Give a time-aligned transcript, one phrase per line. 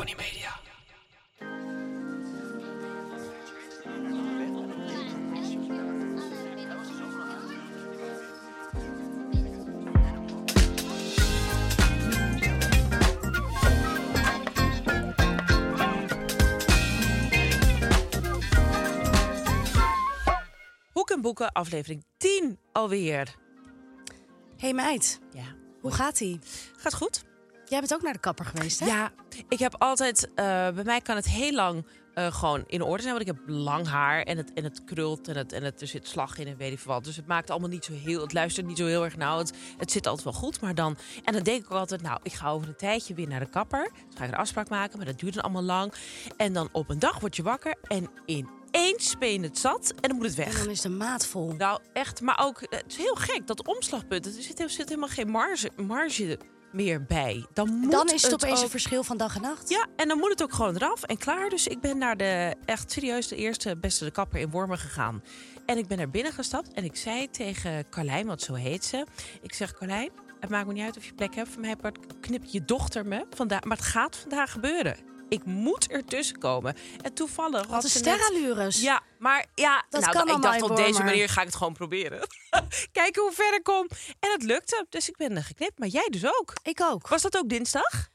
[0.00, 0.50] Tony Media.
[20.92, 23.34] Hoek en Boeken, aflevering 10 alweer.
[24.56, 25.54] Hey meid, Ja.
[25.80, 26.38] hoe gaat ie?
[26.76, 27.24] Gaat goed?
[27.70, 28.86] Jij bent ook naar de kapper geweest, hè?
[28.86, 29.12] Ja,
[29.48, 30.28] ik heb altijd...
[30.34, 30.34] eh,
[30.70, 33.14] bij mij kan het heel lang eh, gewoon in orde zijn.
[33.14, 35.86] Want ik heb lang haar en het, en het krult en, het, en het, er
[35.86, 37.04] zit slag in en weet ik veel wat.
[37.04, 38.20] Dus het maakt allemaal niet zo heel...
[38.20, 39.38] Het luistert niet zo heel erg nauw.
[39.38, 40.96] Het, het zit altijd wel goed, maar dan...
[41.24, 43.50] En dan denk ik ook altijd, nou, ik ga over een tijdje weer naar de
[43.50, 43.90] kapper.
[43.92, 45.92] Dus ga ik een afspraak maken, maar dat duurt dan allemaal lang.
[46.36, 50.08] En dan op een dag word je wakker en ineens ben je het zat en
[50.08, 50.58] dan moet het En weg.
[50.58, 51.52] dan is de maat vol.
[51.52, 52.20] Nou, echt.
[52.20, 54.26] Maar ook, het is heel gek, dat omslagpunt.
[54.26, 56.38] Er zit, er zit helemaal geen marge, marge
[56.72, 57.46] meer bij.
[57.52, 59.68] Dan, moet Dan is het opeens ook- een verschil van dag en nacht.
[59.68, 61.48] Ja, en dan moet het ook gewoon eraf en klaar.
[61.48, 65.22] Dus ik ben naar de, echt serieus, de eerste beste de kapper in Wormen gegaan.
[65.66, 69.06] En ik ben naar binnen gestapt en ik zei tegen Carlijn, want zo heet ze.
[69.42, 71.48] Ik zeg, Carlijn, het maakt me niet uit of je plek hebt.
[71.48, 71.76] Voor mij
[72.20, 73.64] knipt je dochter me vandaag.
[73.64, 74.96] Maar het gaat vandaag gebeuren.
[75.30, 76.76] Ik moet ertussen komen.
[77.02, 78.80] En toevallig Wat had een ze net- sterrenlures.
[78.80, 81.72] ja, maar ja, Dat nou, kan ik dacht op deze manier ga ik het gewoon
[81.72, 82.20] proberen.
[82.92, 83.88] Kijken hoe ver ik kom.
[84.20, 85.78] En het lukte, dus ik ben er geknipt.
[85.78, 86.52] Maar jij dus ook.
[86.62, 87.08] Ik ook.
[87.08, 88.08] Was dat ook dinsdag?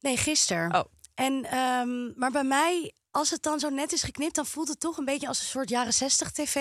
[0.00, 0.74] Nee, gisteren.
[0.74, 0.84] Oh.
[1.14, 4.80] En, ehm, maar bij mij, als het dan zo net is geknipt, dan voelt het
[4.80, 6.54] toch een beetje als een soort jaren 60 tv.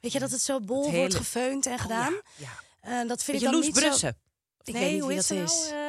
[0.00, 2.12] Weet je, dat het zo bol Het wordt gefeund en gedaan.
[2.14, 2.48] Oh, ja,
[2.82, 3.00] ja.
[3.02, 3.80] Eh, dat vind Beetje ik dan Loes niet zo...
[3.80, 4.18] Brussen.
[4.64, 5.68] Ik nee, weet niet hoe wie dat is.
[5.70, 5.81] Nou,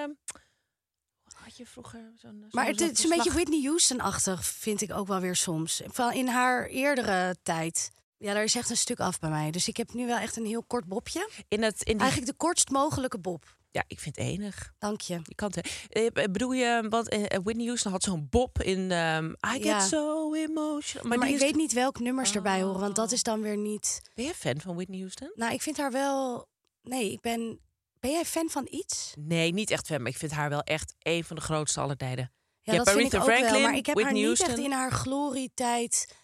[1.64, 2.46] je vroeger zo'n...
[2.52, 5.82] Maar zo'n- het, is een beetje Whitney Houston-achtig, vind ik ook wel weer soms.
[5.86, 7.92] Van in haar eerdere tijd.
[8.18, 9.52] Ja, daar is echt een stuk af bij mij.
[9.52, 11.30] Dus ik heb nu wel echt een heel kort bobje.
[11.48, 12.02] In het, in die...
[12.02, 13.56] Eigenlijk de kortst mogelijke bob.
[13.72, 14.74] Ja, ik vind het enig.
[14.80, 15.20] Dank je.
[15.24, 19.26] Je kan het, eh, bedoel je, want eh, Whitney Houston had zo'n bob in ehm,
[19.30, 19.80] I Get Ja.
[19.80, 21.08] So Emotional.
[21.08, 23.14] Maar, die ik is- weet niet welke nummers erbij horen, want dat Oh.
[23.14, 24.02] is dan weer niet.
[24.14, 25.32] Ben je fan van Whitney Houston?
[25.36, 26.48] Nou, ik vind haar wel.
[26.82, 27.60] Nee, ik ben.
[28.04, 29.14] Ben jij fan van iets?
[29.20, 31.98] Nee, niet echt fan, maar ik vind haar wel echt een van de grootste aller
[31.98, 32.32] tijden.
[32.62, 33.38] Ja, dat vind ik Aretha ook wel.
[33.38, 34.66] Franklin, Maar ik heb haar niet echt Houston.
[34.66, 36.16] in haar glorietijd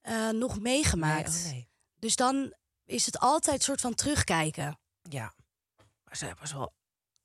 [0.00, 1.32] eh, nog meegemaakt.
[1.32, 1.68] Nee, oh nee.
[1.98, 2.54] Dus dan
[2.84, 4.80] is het altijd soort van terugkijken.
[5.02, 5.34] Ja,
[6.04, 6.72] maar zij was wel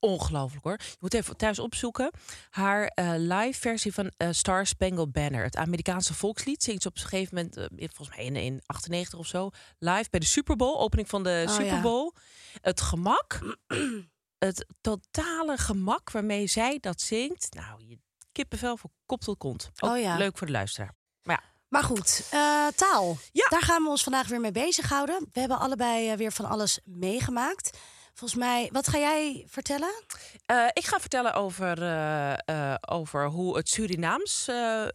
[0.06, 0.78] ongelooflijk hoor.
[0.80, 2.12] Je moet even thuis opzoeken.
[2.50, 5.44] Haar eh, live versie van eh, Star Spangled Banner.
[5.44, 6.64] Het Amerikaanse volkslied.
[6.64, 9.50] Zingt ze op een gegeven moment, eh, volgens mij in, in 98 of zo.
[9.80, 10.78] Live bij de Super Bowl.
[10.80, 11.82] Opening van de Oh, Super ja.
[11.82, 12.12] Bowl.
[12.62, 13.40] Het gemak.
[14.38, 17.48] het totale gemak waarmee zij dat zingt.
[17.54, 17.98] Nou, je
[18.32, 19.72] kippenvel van kop tot kont.
[19.80, 20.18] Ook Oh ja.
[20.18, 20.94] leuk voor de luisteraar.
[21.24, 22.30] Maar ja, Maar goed,
[22.76, 23.18] taal.
[23.32, 23.48] Ja.
[23.50, 25.28] Daar gaan we ons vandaag weer mee bezighouden.
[25.32, 27.78] We hebben allebei weer van alles meegemaakt.
[28.18, 29.94] Volgens mij, wat ga jij vertellen?
[30.46, 32.34] Eh, ik ga vertellen over, eh,
[32.72, 34.46] eh, over hoe het Surinaams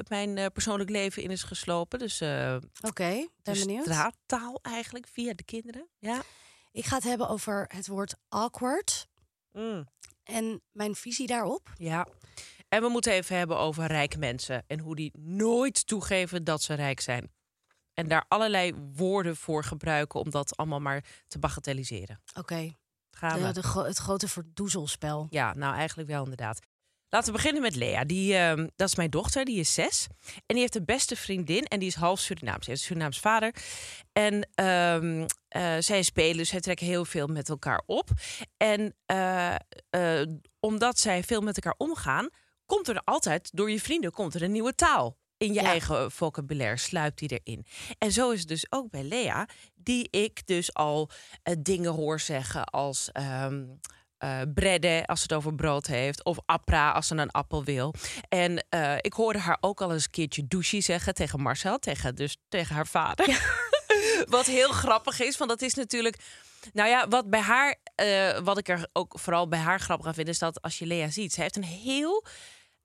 [0.09, 1.99] mijn persoonlijk leven in is geslopen.
[1.99, 2.23] Dus
[2.81, 3.85] Oké, ben benieuwd.
[3.85, 5.89] straattaal eigenlijk via de kinderen.
[5.99, 6.23] Ja.
[6.73, 9.09] Ik ga het hebben over het woord awkward
[9.53, 9.89] Mm,
[10.25, 11.73] en mijn visie daarop.
[11.77, 12.07] ja.
[12.69, 16.75] En we moeten even hebben over rijke mensen en hoe die nooit toegeven dat ze
[16.75, 17.33] rijk zijn.
[17.95, 22.23] En daar allerlei woorden voor gebruiken om dat allemaal maar te bagatelliseren.
[22.39, 22.75] Oké,
[23.21, 23.53] Gaan we.
[23.53, 25.27] de, het grote verdoezelspel.
[25.31, 26.61] Ja, nou eigenlijk wel inderdaad.
[27.09, 28.05] Laten we beginnen met Lea.
[28.05, 30.07] Die, ehm, dat is mijn dochter, die is zes.
[30.27, 32.65] En die heeft een beste vriendin en die is half Surinaams.
[32.65, 33.55] Ze heeft een Surinaams vader.
[34.13, 38.09] En ehm, eh, zij spelen, dus zij trekken heel veel met elkaar op.
[38.57, 39.55] En eh,
[39.91, 40.29] eh,
[40.61, 42.29] omdat zij veel met elkaar omgaan,
[42.67, 45.17] komt er altijd, door je vrienden, komt er een nieuwe taal.
[45.41, 45.69] In je Ja.
[45.69, 47.67] eigen vocabulaire sluipt die erin.
[47.99, 51.11] En zo is het dus ook bij Lea, die ik dus al
[51.43, 53.09] eh, dingen hoor zeggen als...
[53.13, 53.65] ehm,
[54.19, 56.25] eh bredde als ze het over brood heeft.
[56.25, 57.95] Of appra als ze een appel wil.
[58.29, 61.79] En eh, ik hoorde haar ook al eens een keertje douchie zeggen tegen Marcel.
[61.79, 63.27] Tegen, dus tegen haar vader.
[64.29, 66.17] wat heel grappig is, want dat is natuurlijk...
[66.73, 70.15] Nou ja, wat bij haar, eh, wat ik er ook vooral bij haar grappig aan
[70.15, 72.25] vind, is dat als je Lea ziet, ze heeft een heel,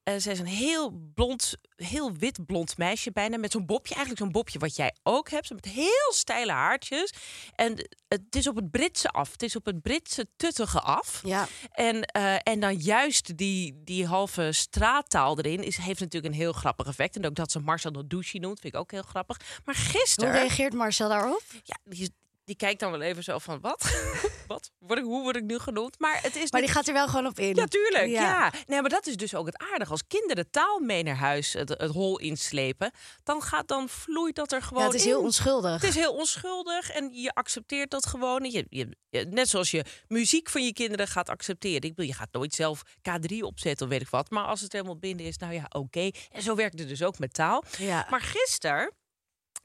[0.05, 4.23] eh ze is een heel blond, heel wit blond meisje bijna met zo'n bobje, eigenlijk
[4.23, 7.13] zo'n bobje wat jij ook hebt, met heel steile haartjes.
[7.55, 11.21] En het is op het Britse af, het is op het Britse tuttige af.
[11.23, 11.47] Ja.
[11.71, 16.53] En, eh, en dan juist die, die halve straattaal erin is, heeft natuurlijk een heel
[16.53, 17.15] grappig effect.
[17.15, 19.39] En ook dat ze Marcel de douche noemt, vind ik ook heel grappig.
[19.65, 20.33] Maar Hoe gisteren...
[20.33, 21.43] reageert Marcel daarop?
[21.63, 22.13] Ja, die,
[22.45, 23.83] die kijkt dan wel even zo van, wat?
[24.47, 24.71] wat?
[24.79, 25.99] Word ik, hoe word ik nu genoemd?
[25.99, 27.55] Maar het is Maar die gaat er wel gewoon op in.
[27.55, 28.07] Ja, tuurlijk.
[28.07, 28.21] Ja.
[28.21, 28.51] Ja.
[28.65, 29.91] Nee, maar dat is dus ook het aardige.
[29.91, 32.91] Als kinderen taal mee naar huis het, het hol inslepen,
[33.23, 35.81] dan, gaat, dan vloeit dat er gewoon Ja, het is heel onschuldig.
[35.81, 38.43] Het is heel onschuldig en je accepteert dat gewoon.
[38.43, 41.81] Je, je, je- net zoals je muziek van je kinderen gaat accepteren.
[41.81, 44.29] Ik bedoel, je gaat nooit zelf K3 opzetten of weet ik wat.
[44.29, 46.09] Maar als het helemaal binnen is, nou ja, oké.
[46.31, 47.63] En zo werkt het dus ook met taal.
[47.77, 48.07] Ja.
[48.09, 48.93] Maar gisteren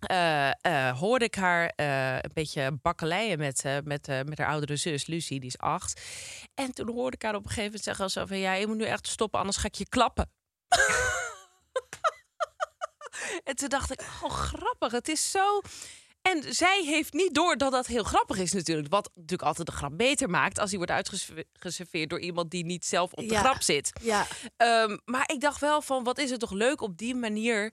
[0.01, 5.07] eh, eh, hoorde ik haar eh, een beetje bakkeleien met, met, met haar oudere zus,
[5.07, 6.01] Lucie, die is acht.
[6.55, 8.39] En toen hoorde ik haar op een gegeven moment zeggen zo van...
[8.39, 10.31] ja, je moet nu echt stoppen, anders ga ik je klappen.
[13.45, 15.61] en toen dacht ik, oh grappig, het is zo...
[16.23, 18.89] En zij heeft niet door dat dat heel grappig is natuurlijk.
[18.89, 20.59] Wat natuurlijk altijd de grap beter maakt...
[20.59, 23.41] als die wordt uitgeserveerd door iemand die niet zelf op de Ja.
[23.41, 23.93] grap zit.
[24.03, 24.27] Ja.
[24.57, 27.73] Ehm, maar ik dacht wel van, wat is het toch leuk op die manier.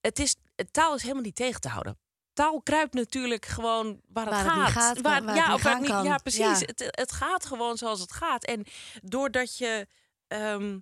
[0.00, 0.36] Het is,
[0.70, 1.98] taal is helemaal niet tegen te houden.
[2.32, 4.56] Taal kruipt natuurlijk gewoon waar het Waar gaat.
[4.56, 6.04] niet gaat, waar- waar het ja, niet of waar gaan het niet, kan.
[6.04, 6.60] ja, precies.
[6.60, 6.66] Ja.
[6.66, 8.44] Het, het gaat gewoon zoals het gaat.
[8.44, 8.64] En
[9.02, 9.86] doordat je,
[10.26, 10.78] ehm,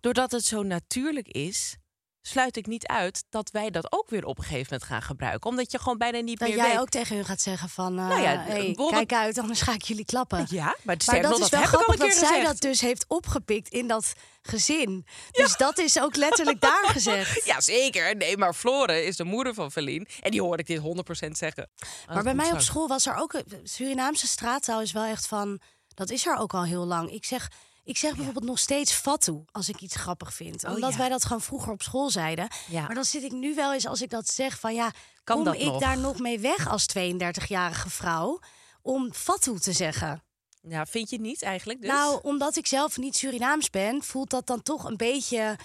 [0.00, 1.76] doordat het zo natuurlijk is,
[2.22, 5.50] sluit ik niet uit dat wij dat ook weer op een gegeven moment gaan gebruiken.
[5.50, 6.78] Omdat je gewoon bijna niet Dat meer jij weet.
[6.78, 7.98] ook tegen hun gaat zeggen van...
[7.98, 10.46] eh Nou ja, hey, bijvoorbeeld- kijk uit, anders ga ik jullie klappen.
[10.50, 13.68] Ja, maar, Maar dat nog, is wel heb grappig dat zij dat dus heeft opgepikt
[13.68, 15.06] in dat gezin.
[15.32, 17.44] Dus dat is ook letterlijk daar gezegd.
[17.52, 18.16] Ja, zeker.
[18.16, 20.06] Nee, maar Flore is de moeder van Feline.
[20.20, 21.70] En die hoorde ik dit 100% zeggen.
[22.12, 23.32] Maar bij mij op school was er ook...
[23.32, 25.60] een- Surinaamse straattaal is wel echt van...
[25.94, 27.10] Dat is er ook al heel lang.
[27.10, 27.48] Ik zeg,
[27.84, 30.64] ik zeg bijvoorbeeld nog steeds fatu als ik iets grappig vind.
[30.64, 30.98] Oh, Omdat ja.
[30.98, 32.48] wij dat gewoon vroeger op school zeiden.
[32.68, 32.86] Ja.
[32.86, 34.74] Maar dan zit ik nu wel eens als ik dat zeg van...
[34.74, 34.92] ja,
[35.24, 35.80] Kan kom dat ik nog?
[35.80, 38.40] daar nog mee weg als 32-jarige vrouw...
[38.82, 40.22] om fatu te zeggen?
[40.62, 41.80] Ja, vind je niet eigenlijk?
[41.80, 41.90] Dus?
[41.90, 44.02] Nou, omdat ik zelf niet Surinaams ben...
[44.02, 45.56] voelt dat dan toch een beetje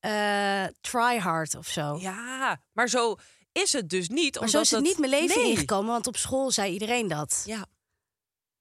[0.00, 1.96] eh try hard of zo.
[2.00, 3.16] ja, maar zo
[3.52, 4.34] is het dus niet.
[4.34, 5.50] Maar omdat zo is het niet mijn leven nee.
[5.50, 7.42] ingekomen, want op school zei iedereen dat.
[7.44, 7.66] Ja,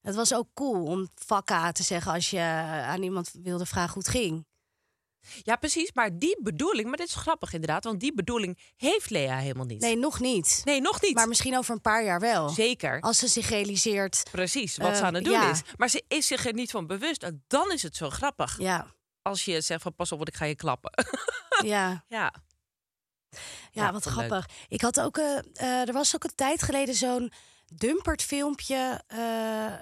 [0.08, 2.40] Het was ook cool om vakka te zeggen als je
[2.86, 4.46] aan iemand wilde vragen hoe het ging.
[5.44, 5.92] ja, precies.
[5.94, 9.82] Maar die bedoeling, maar dit is grappig inderdaad, want die bedoeling heeft Lea helemaal niet.
[9.82, 10.62] Nee, nog niet.
[10.64, 11.14] Nee, nog niet.
[11.16, 12.50] Maar misschien over een paar jaar wel.
[12.50, 13.02] Zeker.
[13.02, 14.24] Als ze zich realiseert.
[14.32, 15.50] Precies, wat ze Eh, aan het doen ja.
[15.52, 15.62] is.
[15.78, 17.24] Maar ze is zich er niet van bewust.
[17.24, 18.60] En dan is het zo grappig.
[18.60, 18.88] Ja,
[19.22, 20.92] Als je zegt van pas op, want ik ga je klappen.
[21.66, 22.04] ja.
[22.08, 22.34] ja.
[23.30, 23.40] Ja,
[23.72, 24.14] Ja, wat leuk.
[24.14, 24.50] grappig.
[24.68, 27.32] Ik had ook, eh, eh, er was ook een tijd geleden zo'n
[27.74, 29.74] dumpert filmpje eh,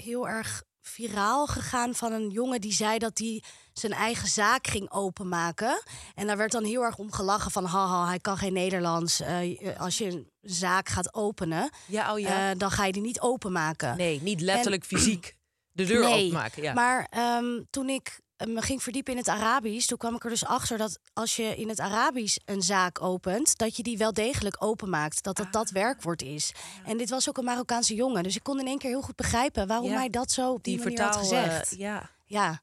[0.00, 3.42] heel erg viraal gegaan van een jongen die zei dat hij
[3.72, 5.82] zijn eigen zaak ging openmaken.
[6.14, 9.20] En daar werd dan heel erg om gelachen van haha, hij kan geen Nederlands.
[9.20, 12.50] Eh, als je een zaak gaat openen, Ja, oh ja.
[12.50, 13.96] eh, dan ga je die niet openmaken.
[13.96, 15.36] nee, niet letterlijk fysiek
[15.72, 16.62] de deur Nee, openmaken.
[16.62, 16.72] Ja.
[16.72, 18.14] Maar ehm, toen ik eh,
[18.46, 21.56] me ging verdiepen in het Arabisch, toen kwam ik er dus achter dat als je
[21.56, 25.22] in het Arabisch een zaak opent, dat je die wel degelijk openmaakt.
[25.22, 26.52] Dat dat dat werkwoord is.
[26.84, 29.16] En dit was ook een Marokkaanse jongen, dus ik kon in één keer heel goed
[29.16, 31.74] begrijpen waarom Ja, hij dat zo op die, die manier had vertaal, eh, gezegd.
[31.76, 32.10] ja.
[32.24, 32.62] ja.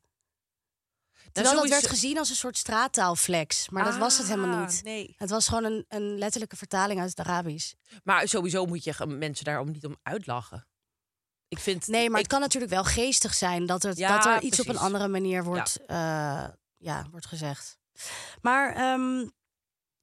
[1.31, 4.67] Terwijl dat sowieso- werd gezien als een soort straattaalflex, maar dat was het helemaal Ah,
[4.69, 4.83] niet.
[4.83, 5.15] Nee.
[5.17, 7.73] Het was gewoon een, een letterlijke vertaling uit het Arabisch.
[8.03, 10.67] Maar sowieso moet je mensen daarom niet om uitlachen.
[11.47, 11.87] Ik vind.
[11.87, 14.59] Nee, maar ik, het kan natuurlijk wel geestig zijn dat, het, Ja, dat er iets
[14.59, 16.55] op een andere manier wordt, ja.
[16.77, 17.77] ja, wordt gezegd.
[18.41, 19.19] Maar ehm,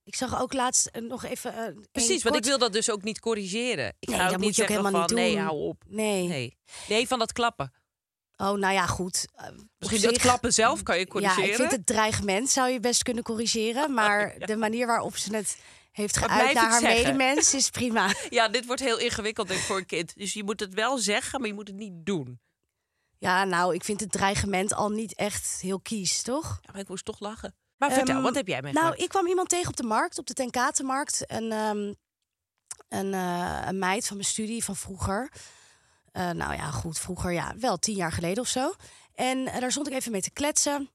[0.04, 1.54] ik zag ook laatst eh, nog even.
[1.56, 3.94] eh, Precies, want ik wil dat dus ook niet corrigeren.
[3.98, 5.82] Ik Nee, dat niet moet je ook helemaal van niet nee, hou op.
[5.88, 6.28] Nee.
[6.28, 6.56] Nee.
[6.88, 7.72] nee, van dat klappen.
[8.36, 9.26] Oh, nou ja, goed.
[9.34, 9.46] Eh,
[9.78, 11.44] Misschien zich- dat klappen zelf kan je corrigeren.
[11.44, 13.92] Ja, ik vind het dreigement zou je best kunnen corrigeren.
[13.94, 15.56] Maar de manier waarop ze het
[15.94, 17.16] heeft geuit naar haar zeggen.
[17.16, 18.14] medemens is prima.
[18.30, 20.16] Ja, dit wordt heel ingewikkeld denk ik, voor een kind.
[20.16, 22.40] Dus je moet het wel zeggen, maar je moet het niet doen.
[23.18, 26.58] Ja, nou, ik vind het dreigement al niet echt heel kies, toch?
[26.62, 27.54] Ja, maar ik moest toch lachen.
[27.76, 30.18] Maar vertel, Ehm, wat heb jij mee Nou, ik kwam iemand tegen op de markt,
[30.18, 31.26] op de Tenkatenmarkt.
[31.26, 31.92] En ehm,
[32.88, 35.32] een, eh, een meid van mijn studie van vroeger.
[36.12, 38.72] Eh, nou ja, goed, vroeger, ja, wel tien jaar geleden of zo.
[39.14, 40.90] En eh, daar stond ik even mee te kletsen.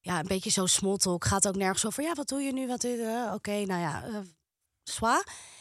[0.00, 1.24] Ja, een beetje zo small talk.
[1.24, 2.02] Gaat ook nergens over.
[2.02, 2.66] Ja, wat doe je nu?
[2.66, 3.24] Wat doe je?
[3.26, 4.04] Eh, Oké, nou ja,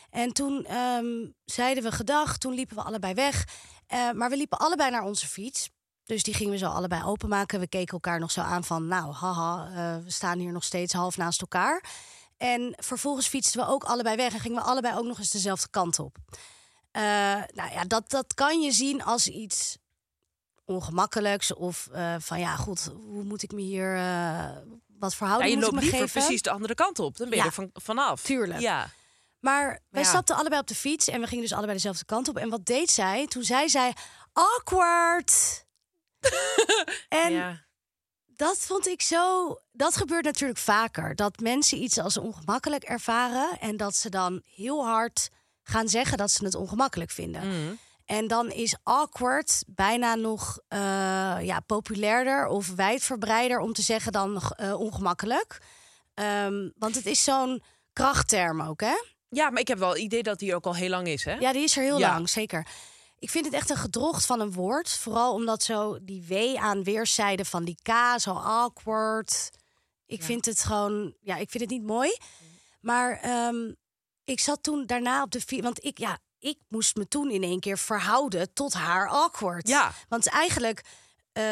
[0.10, 2.38] En toen ehm, zeiden we gedag.
[2.38, 3.46] Toen liepen we allebei weg.
[3.88, 5.69] Eh, maar we liepen allebei naar onze fiets.
[6.05, 7.60] Dus die gingen we zo allebei openmaken.
[7.60, 10.93] We keken elkaar nog zo aan van, nou, haha, eh, we staan hier nog steeds
[10.93, 11.84] half naast elkaar.
[12.38, 15.67] En vervolgens fietsten we ook allebei weg en gingen we allebei ook nog eens dezelfde
[15.69, 16.17] kant op.
[16.91, 17.01] Eh,
[17.53, 19.77] nou ja, dat, dat kan je zien als iets
[20.65, 21.88] ongemakkelijks of
[22.19, 23.93] van ja, goed, hoe moet ik me hier,
[25.00, 26.22] wat Ja, verhouding je loopt me liever geven?
[26.22, 27.17] precies de andere kant op.
[27.17, 27.50] Dan ben je Ja.
[27.50, 28.22] er van, vanaf.
[28.22, 28.60] Tuurlijk.
[28.60, 28.89] Ja.
[29.48, 30.10] Maar wij ja.
[30.10, 32.38] stapten allebei op de fiets en we gingen dus allebei dezelfde kant op.
[32.38, 33.27] En wat deed zij?
[33.27, 33.94] Toen zei zij,
[34.34, 35.66] awkward.
[37.25, 37.66] en ja.
[38.25, 39.56] dat vond ik zo.
[39.72, 41.16] Dat gebeurt natuurlijk vaker.
[41.16, 43.60] Dat mensen iets als ongemakkelijk ervaren.
[43.60, 45.30] En dat ze dan heel hard
[45.63, 47.48] gaan zeggen dat ze het ongemakkelijk vinden.
[47.48, 47.80] Mm.
[48.06, 50.80] En dan is awkward bijna nog eh,
[51.42, 55.62] ja, populairder of wijdverbreider om te zeggen dan eh, ongemakkelijk.
[56.13, 57.63] Ehm, want het is zo'n
[57.94, 59.16] krachtterm ook, hè?
[59.29, 61.34] Ja, maar ik heb wel het idee dat die ook al heel lang is, hè?
[61.34, 62.12] Ja, die is er heel Ja.
[62.13, 62.67] lang, zeker.
[63.19, 64.89] Ik vind het echt een gedrocht van een woord.
[64.89, 69.50] Vooral omdat zo die W aan weerszijden van die K, zo awkward.
[70.05, 72.17] Ik vind het gewoon, ja, ik vind het niet mooi.
[72.81, 73.72] Maar ehm,
[74.24, 77.43] ik zat toen daarna op de fiets, want ik, ja, ik moest me toen in
[77.43, 79.67] één keer verhouden tot haar awkward.
[79.67, 79.91] Ja.
[80.10, 80.84] Want eigenlijk
[81.31, 81.43] eh,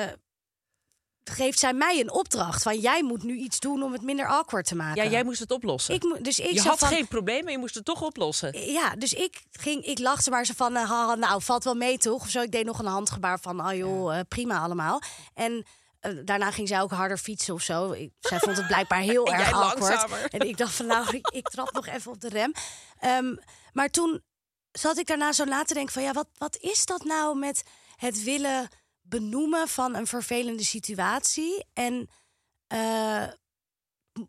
[1.30, 4.66] geeft zij mij een opdracht van jij moet nu iets doen om het minder awkward
[4.66, 5.04] te maken.
[5.04, 5.94] Ja, jij moest het oplossen.
[5.94, 8.72] Ik, dus ik je had van, geen probleem, maar je moest het toch oplossen.
[8.72, 12.22] ja, dus ik ging, ik lachte maar zo van, eh, nou, valt wel mee toch?
[12.22, 12.42] Of zo.
[12.42, 15.02] Ik deed nog een handgebaar van, ah joh, eh, prima allemaal.
[15.34, 15.66] En
[16.00, 17.92] eh, daarna ging zij ook harder fietsen of zo.
[17.92, 19.80] Ik, zij vond het blijkbaar heel erg awkward.
[19.80, 20.26] langzamer.
[20.30, 22.52] En ik dacht van, nou, ik, ik trap nog even op de rem.
[23.00, 23.36] Ehm,
[23.74, 24.22] maar toen
[24.72, 27.64] zat ik daarna zo na te denken van, ja, wat, wat is dat nou met
[27.96, 28.70] het willen
[29.08, 31.66] benoemen van een vervelende situatie?
[31.74, 32.10] En
[32.68, 33.28] eh,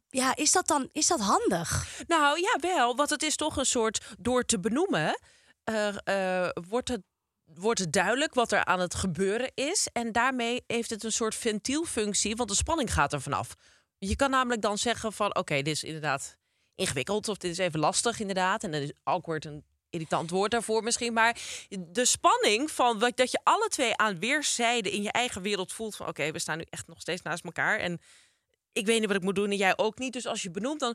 [0.08, 2.00] ja, is dat dan is dat handig?
[2.06, 2.96] Nou ja, wel.
[2.96, 5.20] Want het is toch een soort door te benoemen.
[5.64, 7.02] eh, wordt, het,
[7.44, 9.88] wordt het duidelijk wat er aan het gebeuren is.
[9.92, 13.54] En daarmee heeft het een soort ventielfunctie, want de spanning gaat er vanaf.
[13.98, 16.36] Je kan namelijk dan zeggen van oké, dit is inderdaad
[16.74, 18.64] ingewikkeld of dit is even lastig inderdaad.
[18.64, 19.64] En dan is awkward een
[19.96, 21.12] irritant woord daarvoor misschien.
[21.12, 21.40] Maar
[21.78, 25.96] de spanning van wat, dat je alle twee aan weerszijden in je eigen wereld voelt
[25.96, 27.78] van oké, we staan nu echt nog steeds naast elkaar.
[27.78, 28.00] En
[28.72, 30.12] ik weet niet wat ik moet doen en jij ook niet.
[30.12, 30.94] Dus als je benoemt, dan.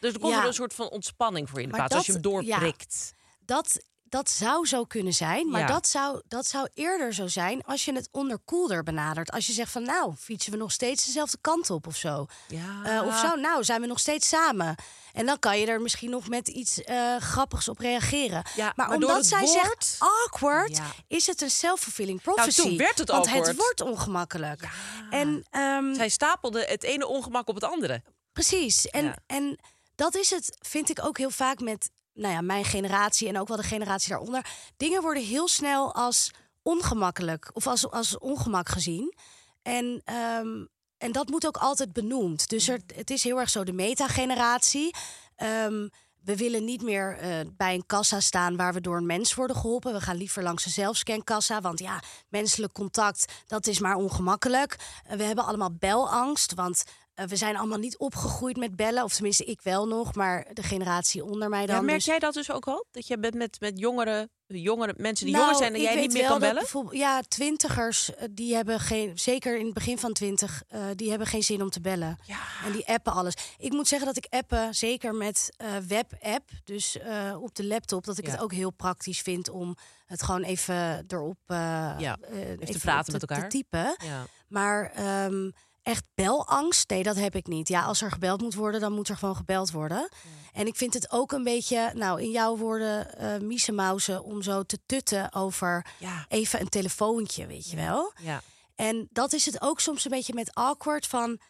[0.00, 0.40] Dus er komt Ja.
[0.40, 1.94] er een soort van ontspanning voor je in de plaats.
[1.94, 2.28] Als je hem ja.
[2.30, 3.14] doorprikt.
[3.40, 5.48] dat, dat zou zo kunnen zijn.
[5.50, 5.66] Maar Ja.
[5.66, 9.30] dat, zou, dat zou eerder zo zijn als je het onderkoelder benadert.
[9.30, 12.26] Als je zegt van nou, fietsen we nog steeds dezelfde kant op of zo.
[12.48, 12.82] Ja.
[13.00, 14.74] Eh, of zo, nou, zijn we nog steeds samen.
[15.12, 18.44] En dan kan je er misschien nog met iets eh, grappigs op reageren.
[18.56, 20.86] Ja, maar, omdat zij woord- zegt awkward, Ja.
[21.08, 22.62] is het een self-fulfilling prophecy.
[22.62, 23.46] toen werd het Want awkward.
[23.46, 24.68] het wordt ongemakkelijk.
[25.10, 28.02] En ehm, Zij stapelde het ene ongemak op het andere.
[28.32, 28.86] Precies.
[28.90, 29.58] En, en
[29.94, 33.48] dat is het, vind ik ook heel vaak met nou ja, mijn generatie en ook
[33.48, 34.46] wel de generatie daaronder.
[34.76, 36.30] Dingen worden heel snel als
[36.62, 39.14] ongemakkelijk of als, als ongemak gezien.
[39.62, 40.64] En, ehm,
[40.98, 42.48] en dat moet ook altijd benoemd.
[42.48, 44.94] Dus er, het is heel erg zo de metageneratie.
[45.36, 45.86] Ehm
[46.24, 49.56] we willen niet meer eh, bij een kassa staan waar we door een mens worden
[49.56, 49.92] geholpen.
[49.92, 51.60] We gaan liever langs een zelfscankassa.
[51.60, 54.76] Want ja, menselijk contact, dat is maar ongemakkelijk.
[55.04, 56.54] Eh, we hebben allemaal belangst.
[56.54, 56.84] Want
[57.28, 59.04] we zijn allemaal niet opgegroeid met bellen.
[59.04, 60.14] Of tenminste, ik wel nog.
[60.14, 61.76] Maar de generatie onder mij dan.
[61.76, 62.86] Ja, merk dus- jij dat dus ook al?
[62.90, 66.12] Dat je bent met, met jongere, jongere mensen die Nou, jonger zijn en jij niet
[66.12, 66.64] meer kan bellen?
[66.90, 71.26] Ja, twintigers, eh, die hebben geen, zeker in het begin van twintig, eh, die hebben
[71.26, 72.18] geen zin om te bellen.
[72.26, 72.38] Ja.
[72.66, 73.34] En die appen alles.
[73.58, 78.04] Ik moet zeggen dat ik appen, zeker met eh web-app, dus eh, op de laptop,
[78.04, 78.30] dat ik Ja.
[78.32, 79.76] het ook heel praktisch vind om
[80.06, 81.56] het gewoon even erop eh,
[81.98, 83.48] Ja, eh, even te praten met te elkaar.
[83.48, 83.96] typen.
[84.04, 84.26] Ja.
[84.48, 85.50] Maar ehm,
[85.82, 87.68] echt belangst, nee, dat heb ik niet.
[87.68, 90.08] Ja, als er gebeld moet worden, dan moet er gewoon gebeld worden.
[90.52, 94.62] En ik vind het ook een beetje, nou, in jouw woorden, eh miezenmauzen, om zo
[94.62, 96.24] te tutten over Ja.
[96.28, 98.12] even een telefoontje, weet je wel.
[98.20, 98.42] Ja.
[98.74, 101.40] En dat is het ook soms een beetje met awkward van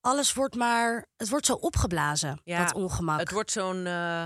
[0.00, 3.18] alles wordt maar, het wordt zo opgeblazen, Ja, dat ongemak.
[3.20, 4.24] Het wordt zo'n eh,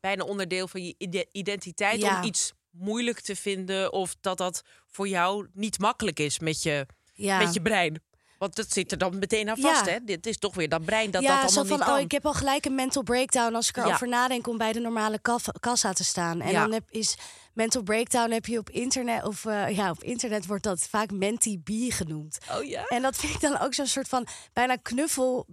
[0.00, 2.16] bijna onderdeel van je ide- identiteit Ja.
[2.16, 6.86] om iets moeilijk te vinden of dat dat voor jou niet makkelijk is met je,
[7.12, 7.38] ja.
[7.38, 8.02] met je brein.
[8.40, 9.92] Want dat zit er dan meteen aan vast, Ja.
[9.92, 9.98] hè?
[10.04, 11.94] Dit is toch weer dat brein dat ja, dat allemaal zo van, niet kan.
[11.96, 14.12] oh, ik heb al gelijk een mental breakdown als ik erover Ja.
[14.16, 16.40] nadenk om bij de normale kaf- kassa te staan.
[16.40, 17.16] En dan heb, is
[17.54, 21.60] mental breakdown heb je op internet, of eh, ja, op internet wordt dat vaak menti
[21.90, 22.38] genoemd.
[22.58, 22.84] Oh ja?
[22.86, 25.46] En dat vind ik dan ook zo'n soort van bijna knuffel,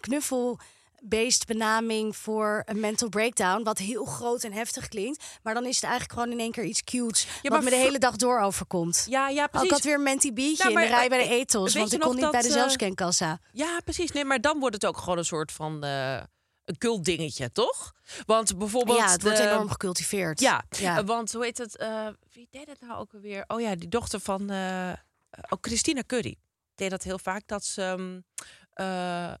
[0.00, 0.58] knuffel
[1.08, 5.24] based benaming voor een mental breakdown, wat heel groot en heftig klinkt.
[5.42, 7.76] Maar dan is het eigenlijk gewoon in één keer iets cutes, maar wat me de
[7.76, 9.06] hele dag door overkomt.
[9.08, 9.68] Ja, ja, precies.
[9.68, 11.72] ik had weer een menti biertje Nou, in de maar, rij bij de eh, etels,
[11.72, 13.38] weet want ik kon niet bij de eh, zelfscankassa.
[13.52, 14.10] Ja, precies.
[14.12, 15.84] Nee, maar dan wordt het ook gewoon een soort van.
[15.84, 16.20] eh,
[16.64, 17.92] een cult dingetje, toch?
[18.26, 18.98] Want bijvoorbeeld.
[18.98, 20.40] ja, het wordt de- enorm gecultiveerd.
[20.40, 21.04] Ja, Ja.
[21.04, 21.76] want hoe heet het?
[21.76, 23.44] eh, wie deed het nou ook alweer?
[23.46, 24.92] Oh ja, die dochter van eh
[25.50, 26.36] oh, Christina Curry.
[26.74, 28.20] Deed dat heel vaak, dat ze ehm,
[28.72, 29.32] eh,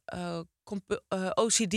[0.64, 1.74] compu- eh, OCD.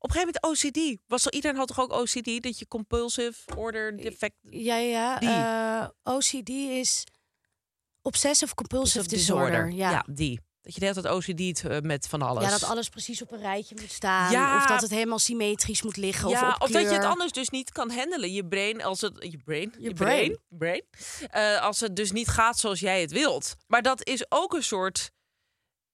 [0.00, 0.98] Op een gegeven moment OCD.
[1.06, 2.42] Was er, iedereen had toch ook OCD?
[2.42, 4.36] Dat je compulsive order defect...
[4.42, 5.20] Ja, ja.
[5.20, 7.04] Eh, OCD is
[8.02, 9.70] Obsessive Compulsive Disorder.
[9.70, 10.04] Ja.
[10.10, 10.40] die.
[10.62, 12.44] Dat je de hele tijd OCD eh, met van alles.
[12.44, 14.32] ja, dat alles precies op een rijtje moet staan.
[14.32, 14.56] Ja.
[14.56, 16.28] Of dat het helemaal symmetrisch moet liggen.
[16.28, 18.32] Ja, of, dat je het anders dus niet kan handelen.
[18.32, 19.16] Je brain, als het.
[19.30, 19.74] Je brain.
[19.78, 20.38] Je brain.
[20.48, 20.82] brain
[21.60, 23.54] als het dus niet gaat zoals jij het wilt.
[23.66, 25.10] Maar dat is ook een soort.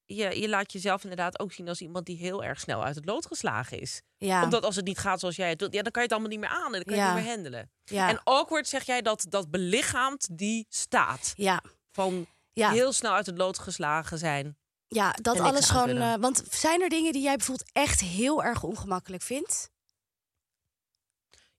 [0.06, 3.04] Je, je laat jezelf inderdaad ook zien als iemand die heel erg snel uit het
[3.04, 4.02] lood geslagen is.
[4.16, 4.42] Ja.
[4.42, 6.38] Omdat als het niet gaat zoals jij het wilt, ja, dan kan je het allemaal
[6.38, 7.06] niet meer aan en dan kan je Ja.
[7.06, 7.70] het niet meer handelen.
[7.84, 8.08] ja.
[8.08, 11.62] En awkward zeg jij dat dat belichaamt die staat ja.
[11.90, 12.70] van Ja.
[12.70, 14.56] heel snel uit het lood geslagen zijn.
[14.88, 15.96] ja, dat alles gewoon.
[15.96, 19.70] eh, want zijn er dingen die jij bijvoorbeeld echt heel erg ongemakkelijk vindt?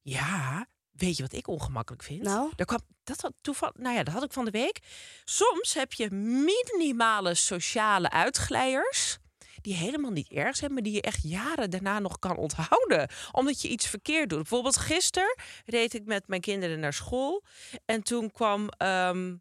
[0.01, 2.21] Ja, weet je wat ik ongemakkelijk vind?
[2.23, 2.51] Nou?
[2.55, 4.79] Daar kwam, dat had toevallig, nou ja, dat had ik van de week.
[5.24, 9.17] Soms heb je minimale sociale uitglijers
[9.65, 13.09] die helemaal niet erg zijn, maar die je echt jaren daarna nog kan onthouden.
[13.31, 14.39] Omdat je iets verkeerd doet.
[14.39, 15.35] Bijvoorbeeld gisteren
[15.65, 17.43] reed ik met mijn kinderen naar school.
[17.85, 18.69] En toen kwam...
[18.69, 19.35] ehm,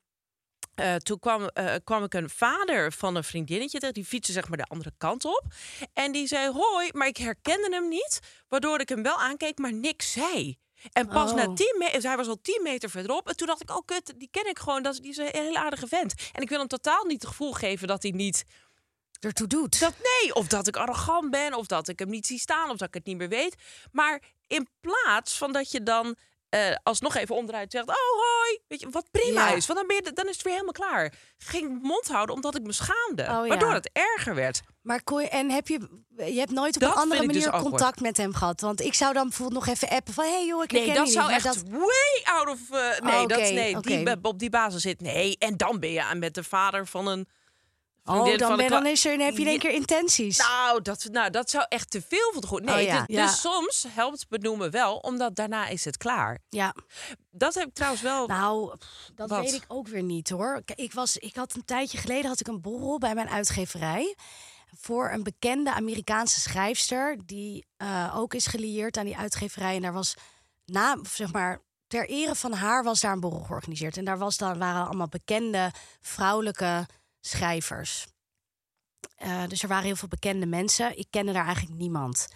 [0.75, 3.95] eh, toen kwam, eh, kwam ik een vader van een vriendinnetje tegen.
[3.95, 5.45] Die fietste zeg maar de andere kant op.
[5.93, 8.21] En die zei hoi, maar ik herkende hem niet.
[8.49, 10.59] Waardoor ik hem wel aankeek, maar niks zei.
[10.93, 11.37] En pas Oh.
[11.37, 13.29] na 10 meter, hij was al 10 meter verderop.
[13.29, 14.83] En toen dacht ik, oh kut, die ken ik gewoon.
[14.83, 16.15] Dat, die is een hele aardige vent.
[16.33, 18.45] En ik wil hem totaal niet het gevoel geven dat hij niet...
[19.21, 19.81] Ertoe doet.
[19.81, 22.77] Dat, nee, of dat ik arrogant ben, of dat ik hem niet zie staan, of
[22.77, 23.55] dat ik het niet meer weet.
[23.93, 26.17] Maar in plaats van dat je dan
[26.55, 29.55] eh, alsnog even onderuit zegt, oh hoi, weet je, wat prima Ja.
[29.55, 29.67] is.
[29.67, 31.13] Want dan, ben je, dan is het weer helemaal klaar.
[31.39, 33.23] Ging mond houden omdat ik me schaamde.
[33.23, 33.47] Oh, ja.
[33.47, 34.61] Waardoor het erger werd.
[34.83, 37.63] Maar kon je, en heb je, je hebt nooit op Dat een andere dus manier
[37.63, 38.61] contact met hem gehad?
[38.61, 41.13] Want ik zou dan bijvoorbeeld nog even appen van, hey joh, ik Nee, dat je
[41.13, 41.45] zou niet.
[41.45, 42.71] Echt way out of...
[42.71, 45.01] eh, nee, Oh, dat, nee die, op die basis zit.
[45.01, 47.29] Nee, en dan ben je aan met de vader van een...
[48.07, 50.39] Oh, dan, ben, dan, is er, dan heb je in één keer intenties.
[50.39, 52.63] Nou dat, nou, dat zou echt te veel van de goed.
[52.63, 53.05] Nee, Oh, ja.
[53.07, 53.27] dus, Ja.
[53.27, 56.39] dus soms helpt benoemen wel, omdat daarna is het klaar.
[56.49, 56.75] ja,
[57.31, 58.27] Dat heb ik trouwens wel.
[58.27, 58.75] nou,
[59.15, 59.41] dat Wat?
[59.41, 60.63] weet ik ook weer niet hoor.
[60.75, 64.15] Ik, was, ik had een tijdje geleden had ik een borrel bij mijn uitgeverij.
[64.79, 67.17] Voor een bekende Amerikaanse schrijfster.
[67.27, 69.77] Die eh, ook is gelieerd aan die uitgeverij.
[69.77, 70.15] En daar was
[70.65, 73.97] na, zeg maar, ter ere van haar was daar een borrel georganiseerd.
[73.97, 76.87] En daar was dan, waren allemaal bekende vrouwelijke
[77.27, 78.07] schrijvers.
[79.17, 80.99] Eh, dus er waren heel veel bekende mensen.
[80.99, 82.29] Ik kende daar eigenlijk niemand.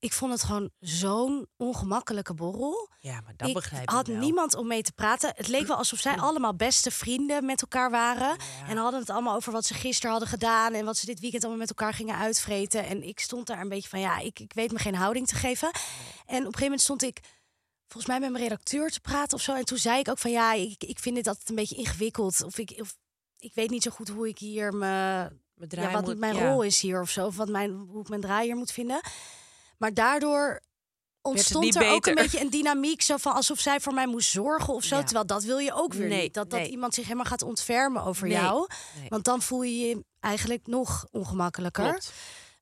[0.00, 2.90] Ik vond het gewoon zo'n ongemakkelijke borrel.
[3.00, 4.16] ja, maar dat ik begrijp ik had wel.
[4.16, 5.32] niemand om mee te praten.
[5.36, 8.36] Het leek wel alsof zij allemaal beste vrienden met elkaar waren.
[8.68, 10.72] En hadden het allemaal over wat ze gisteren hadden gedaan.
[10.74, 12.86] En wat ze dit weekend allemaal met elkaar gingen uitvreten.
[12.86, 15.34] En ik stond daar een beetje van, ja, ik, ik weet me geen houding te
[15.34, 15.68] geven.
[15.68, 15.76] En
[16.26, 17.20] op een gegeven moment stond ik
[17.86, 19.54] volgens mij met mijn redacteur te praten of zo.
[19.54, 22.42] En toen zei ik ook van, ja, ik, ik vind dit altijd een beetje ingewikkeld.
[22.44, 22.96] Of ik, of,
[23.38, 24.86] ik weet niet zo goed hoe ik hier me
[25.54, 26.50] Mijn ja, wat moet- mijn ja.
[26.50, 27.26] rol is hier of zo.
[27.26, 29.00] Of wat mijn, hoe ik mijn draai hier moet vinden.
[29.78, 30.60] Maar daardoor
[31.22, 33.02] ontstond er ook een beetje een dynamiek.
[33.02, 34.96] Zo van alsof zij voor mij moest zorgen of zo.
[34.96, 35.02] Ja.
[35.02, 36.34] Terwijl dat wil je ook weer Nee, niet.
[36.34, 38.66] Dat, dat iemand zich helemaal gaat ontfermen over Nee, jou.
[39.08, 42.02] Want dan voel je je eigenlijk nog ongemakkelijker.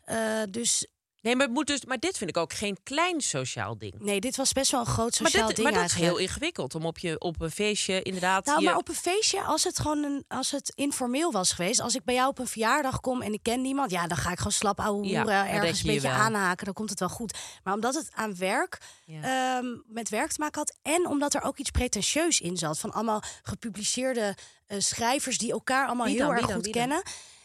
[0.04, 0.86] Eh, dus
[1.26, 3.94] Nee, maar, het moet dus, maar dit vind ik ook geen klein sociaal ding.
[3.98, 6.18] nee, dit was best wel een groot Maar, sociaal dit, ding maar dat is eigenlijk.
[6.20, 8.44] heel ingewikkeld om op, je, op een feestje inderdaad.
[8.46, 11.80] Nou, je, maar op een feestje, als het gewoon een, als het informeel was geweest,
[11.80, 14.30] als ik bij jou op een verjaardag kom en ik ken niemand, ja, dan ga
[14.30, 17.38] ik gewoon slap ouwe hoeren, ergens een je beetje aanhaken, dan komt het wel goed.
[17.64, 19.22] Maar omdat het aan werk, Ja.
[19.58, 22.92] ehm, met werk te maken had en omdat er ook iets pretentieus in zat van
[22.92, 24.36] allemaal gepubliceerde
[24.66, 26.36] eh, schrijvers die elkaar allemaal Wie heel dan?
[26.36, 26.54] erg dan?
[26.54, 26.72] goed dan?
[26.72, 27.02] kennen.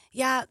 [0.10, 0.46] Ja.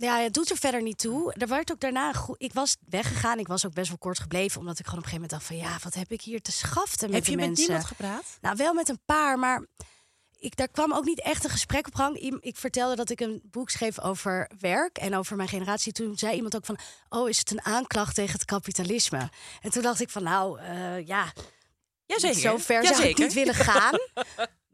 [0.00, 1.32] Ja, het doet er verder niet toe.
[1.32, 3.38] Er werd ook daarna een goe- Ik was weggegaan.
[3.38, 4.60] Ik was ook best wel kort gebleven.
[4.60, 5.72] Omdat ik gewoon op een gegeven moment dacht van...
[5.72, 7.64] Ja, wat heb ik hier te schaften met heb de je met mensen?
[7.66, 8.38] niemand gepraat?
[8.40, 9.66] Nou, wel met een paar, maar
[10.38, 12.16] ik, daar kwam ook niet echt een gesprek op gang.
[12.40, 15.92] Ik vertelde dat ik een boek schreef over werk en over mijn generatie.
[15.92, 19.30] Toen zei iemand ook van, oh, is het een aanklacht tegen het kapitalisme?
[19.60, 21.32] En toen dacht ik van, nou, eh, ja,
[22.06, 22.40] Jazeker.
[22.40, 23.98] zo ver zou ik niet willen gaan.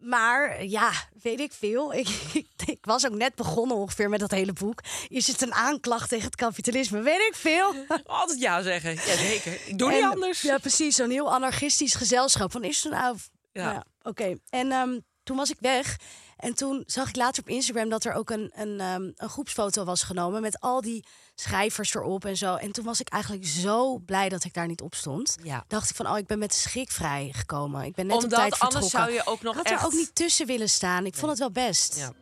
[0.04, 1.94] Maar ja, weet ik veel.
[1.94, 4.80] Ik, ik, ik was ook net begonnen ongeveer met dat hele boek.
[5.08, 7.00] Is het een aanklacht tegen het kapitalisme?
[7.00, 7.74] Weet ik veel.
[8.06, 8.94] Altijd ja zeggen.
[8.94, 9.58] Jazeker.
[9.66, 10.42] Ik doe niet anders.
[10.42, 10.96] Ja, precies.
[10.96, 12.52] Zo'n heel anarchistisch gezelschap.
[12.52, 13.16] Van is het nou...
[13.52, 13.72] Ja.
[13.72, 13.84] Ja.
[14.02, 14.36] Oké.
[14.48, 15.96] En ehm, toen was ik weg.
[16.36, 19.84] En toen zag ik later op Instagram dat er ook een, een, ehm, een groepsfoto
[19.84, 20.40] was genomen...
[20.40, 22.54] met al die schrijvers erop en zo.
[22.54, 25.36] En toen was ik eigenlijk zo blij dat ik daar niet op stond.
[25.42, 25.64] Ja.
[25.68, 27.84] Dacht ik van, oh, ik ben met schrik vrij gekomen.
[27.84, 29.00] Ik ben net op Omdat tijd anders vertrokken.
[29.00, 29.80] zou je ook nog ik had echt...
[29.80, 31.06] er ook niet tussen willen staan.
[31.06, 31.96] Ik vond het wel best.
[31.96, 32.12] Ja.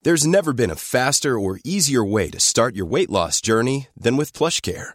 [0.00, 4.16] There's never been a faster or easier way to start your weight loss journey than
[4.16, 4.94] with PlushCare.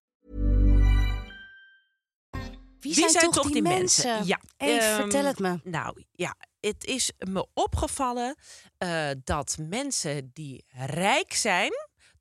[2.81, 4.25] Wie, zijn, toch die mensen?
[4.25, 5.59] Ja, Eve, ehm, vertel het me.
[5.63, 8.35] Nou ja, het is me opgevallen
[8.77, 11.71] eh, dat mensen die rijk zijn,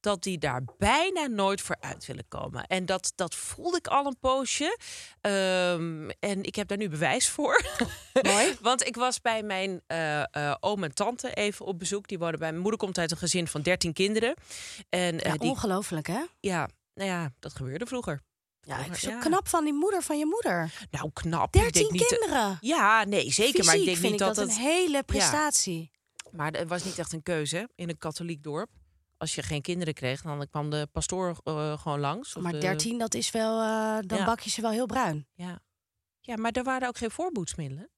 [0.01, 2.67] dat die daar bijna nooit voor uit willen komen.
[2.67, 4.79] En dat, dat voelde ik al een poosje.
[5.21, 7.65] Ehm, en ik heb daar nu bewijs voor.
[8.23, 8.57] Mooi.
[8.61, 12.09] Want ik was bij mijn eh, oom en tante even op bezoek.
[12.09, 14.35] Die wonen bij mijn moeder komt uit een gezin van 13 kinderen.
[14.89, 16.21] En Ja, die, ongelooflijk, hè?
[16.41, 18.23] ja, nou ja, dat gebeurde vroeger.
[18.61, 19.19] Ja, ik zo ja.
[19.19, 20.73] knap van die moeder van je moeder.
[20.91, 21.55] Nou, knap.
[21.55, 22.59] Ik 13 denk niet, kinderen.
[22.61, 23.65] Ja, nee, zeker.
[23.65, 24.57] maar ik denk vind niet ik dat, dat het.
[24.57, 25.91] een hele prestatie.
[26.31, 28.71] Maar het was niet echt een keuze in een katholiek dorp.
[29.17, 32.35] Als je geen kinderen kreeg, dan kwam de pastoor eh, gewoon langs.
[32.37, 34.25] Maar de- 13, dat is wel, eh, dan Ja.
[34.25, 35.27] bak je ze wel heel bruin.
[35.35, 35.61] Ja.
[36.21, 37.91] ja, maar er waren ook geen voorboedsmiddelen.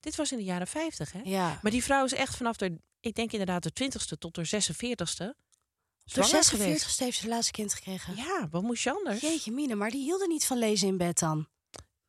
[0.00, 1.20] Dit was in de jaren 50, hè?
[1.24, 1.58] Ja.
[1.62, 5.34] Maar die vrouw is echt vanaf de, ik denk inderdaad de 20ste tot de 46ste.
[6.14, 6.98] Door zwanger 46 geweest.
[6.98, 8.16] heeft ze haar laatste kind gekregen.
[8.16, 9.20] Ja, wat moest je anders?
[9.20, 11.48] Jeetje mine, maar die hielden niet van lezen in bed dan.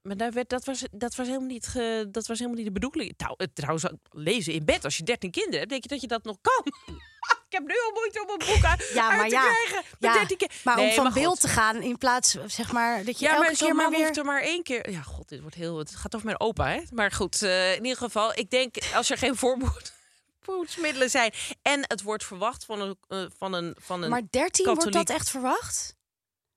[0.01, 2.79] Maar daar werd, dat, was, dat, was helemaal niet ge- dat was helemaal niet de
[2.79, 3.13] bedoeling.
[3.37, 6.23] Het- trouwens, lezen in bed als je 13 kinderen hebt, denk je dat je dat
[6.23, 6.63] nog kan?
[7.49, 9.83] ik heb nu al moeite om een boek uit, Ja, uit maar te ja, krijgen.
[9.99, 11.39] Ja, 13 ki- Maar Nee, om van maar beeld God.
[11.41, 13.99] te gaan in plaats, zeg maar, dat je Ja, elke maar keer maar weer...
[14.05, 14.89] hoeft er maar één keer.
[14.91, 15.77] Ja, god, dit wordt heel.
[15.77, 16.81] Het gaat over mijn opa, hè?
[16.93, 19.93] Maar goed, eh, in ieder geval, ik denk als er geen voorboed-
[20.39, 24.09] voorboedsmiddelen zijn en het wordt verwacht van een eh, van een van een.
[24.09, 25.95] Maar 13 wordt dat echt verwacht?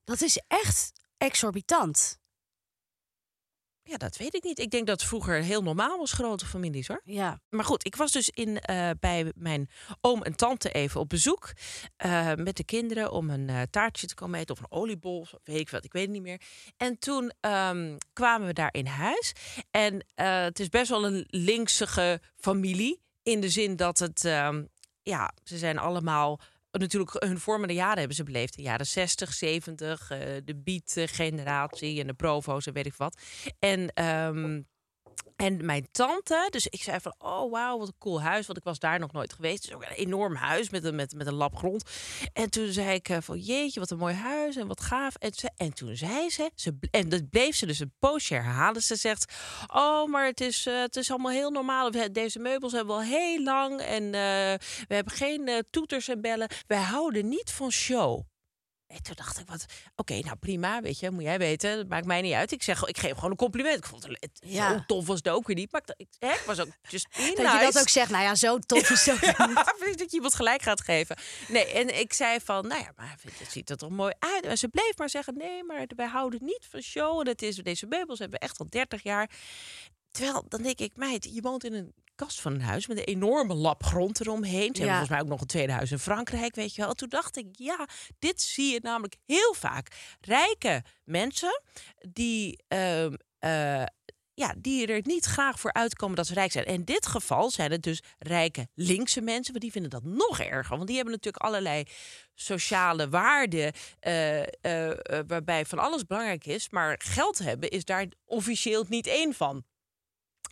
[0.04, 2.20] Dat is echt exorbitant.
[3.84, 4.58] Ja, dat weet ik niet.
[4.58, 7.00] Ik denk dat het vroeger heel normaal was, grote families, hoor.
[7.04, 7.40] Ja.
[7.48, 11.52] Maar goed, ik was dus in, eh, bij mijn oom en tante even op bezoek.
[11.96, 14.54] eh, met de kinderen om een taartje te komen eten.
[14.54, 16.40] Of een oliebol, of weet ik wat, ik weet het niet meer.
[16.76, 19.32] En toen ehm, kwamen we daar in huis.
[19.70, 23.02] En het is best wel een linksige familie.
[23.22, 24.64] In de zin dat het, ehm,
[25.02, 26.40] ja, ze zijn allemaal...
[26.70, 28.56] Natuurlijk, hun vormende jaren hebben ze beleefd.
[28.56, 33.20] De jaren 60, 70, eh, de beat-generatie en de provo's en weet ik wat.
[33.58, 33.92] En...
[33.92, 34.60] ehm,
[35.36, 38.46] en mijn tante, dus ik zei van, oh wauw, wat een cool huis.
[38.46, 39.62] Want ik was daar nog nooit geweest.
[39.62, 41.84] Het is ook een enorm huis met een, met, met een lap grond.
[42.32, 45.14] En toen zei ik eh, van, jeetje, wat een mooi huis en wat gaaf.
[45.14, 48.82] En, ze, en toen zei ze, ze, en dat bleef ze dus een poosje herhalen.
[48.82, 49.32] Ze zegt,
[49.66, 51.90] oh, maar het is, eh, het is allemaal heel normaal.
[52.12, 53.80] Deze meubels hebben we al heel lang.
[53.80, 56.48] En eh, we hebben geen toeters en bellen.
[56.66, 58.31] Wij houden niet van show.
[58.92, 59.64] En toen dacht ik, wat,
[59.96, 62.52] oké, nou prima, weet je, moet jij weten, dat maakt mij niet uit.
[62.52, 63.76] Ik zeg, ik geef gewoon een compliment.
[63.76, 64.72] Ik vond het, het Ja.
[64.72, 67.46] zo tof was het ook weer niet, maar ik, hè, was ook just being Dat
[67.46, 67.72] je nice.
[67.72, 69.56] dat ook zegt, nou ja, zo tof is het ook niet.
[69.92, 71.16] Ja, dat je iemand gelijk gaat geven.
[71.48, 74.44] Nee, en ik zei van, nou ja, maar het ziet er toch mooi uit.
[74.44, 77.20] En ze bleef maar zeggen, nee, maar wij houden niet van show.
[77.20, 79.30] En het is, deze meubels hebben we echt al 30 jaar.
[80.10, 83.04] Terwijl, dan denk ik, meid, je woont in een kast van een huis met een
[83.04, 84.52] enorme lap grond eromheen.
[84.74, 84.90] Ze hebben Ja.
[84.90, 86.94] volgens mij ook nog een tweede huis in Frankrijk, weet je wel.
[86.94, 90.16] Toen dacht ik, ja, dit zie je namelijk heel vaak.
[90.20, 91.62] Rijke mensen
[92.08, 92.64] die...
[92.68, 93.84] ehm, eh,
[94.34, 96.64] ja, die er niet graag voor uitkomen dat ze rijk zijn.
[96.64, 100.40] En in dit geval zijn het dus rijke linkse mensen, want die vinden dat nog
[100.40, 100.76] erger.
[100.76, 101.84] Want die hebben natuurlijk allerlei
[102.34, 106.70] sociale waarden, eh, eh, waarbij van alles belangrijk is.
[106.70, 109.64] Maar geld hebben is daar officieel niet één van.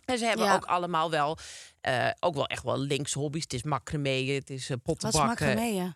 [0.05, 0.55] En ze hebben Ja.
[0.55, 1.37] ook allemaal wel,
[1.81, 3.43] eh, ook wel echt wel linkse hobby's.
[3.43, 5.47] Het is macramee, het is uh, Wat is pottenbakken.
[5.47, 5.93] macramee?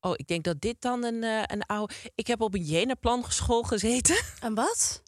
[0.00, 1.94] Oh, ik denk dat dit dan een, eh, een oude...
[2.14, 4.16] Ik heb op een Jena-plan school gezeten.
[4.40, 5.02] Een wat?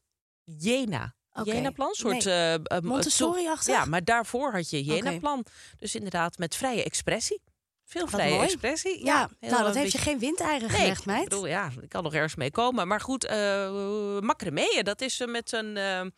[0.44, 1.14] Jena.
[1.32, 1.52] Oké.
[1.52, 2.24] Jena-plan, soort...
[2.24, 2.34] Nee.
[2.34, 3.74] eh, eh, Montessori-achtig?
[3.74, 4.84] Ja, maar daarvoor had je.
[4.84, 5.44] Jena-plan.
[5.76, 7.42] Dus inderdaad met vrije expressie.
[7.84, 9.04] Veel vrije expressie.
[9.04, 11.24] Ja, nou, dat heeft je geen windeieren Nee, gelegd, ik meid.
[11.28, 12.88] bedoel, ja, ik kan nog ergens mee komen.
[12.88, 16.12] Maar goed, eh macramee, dat is eh, met een...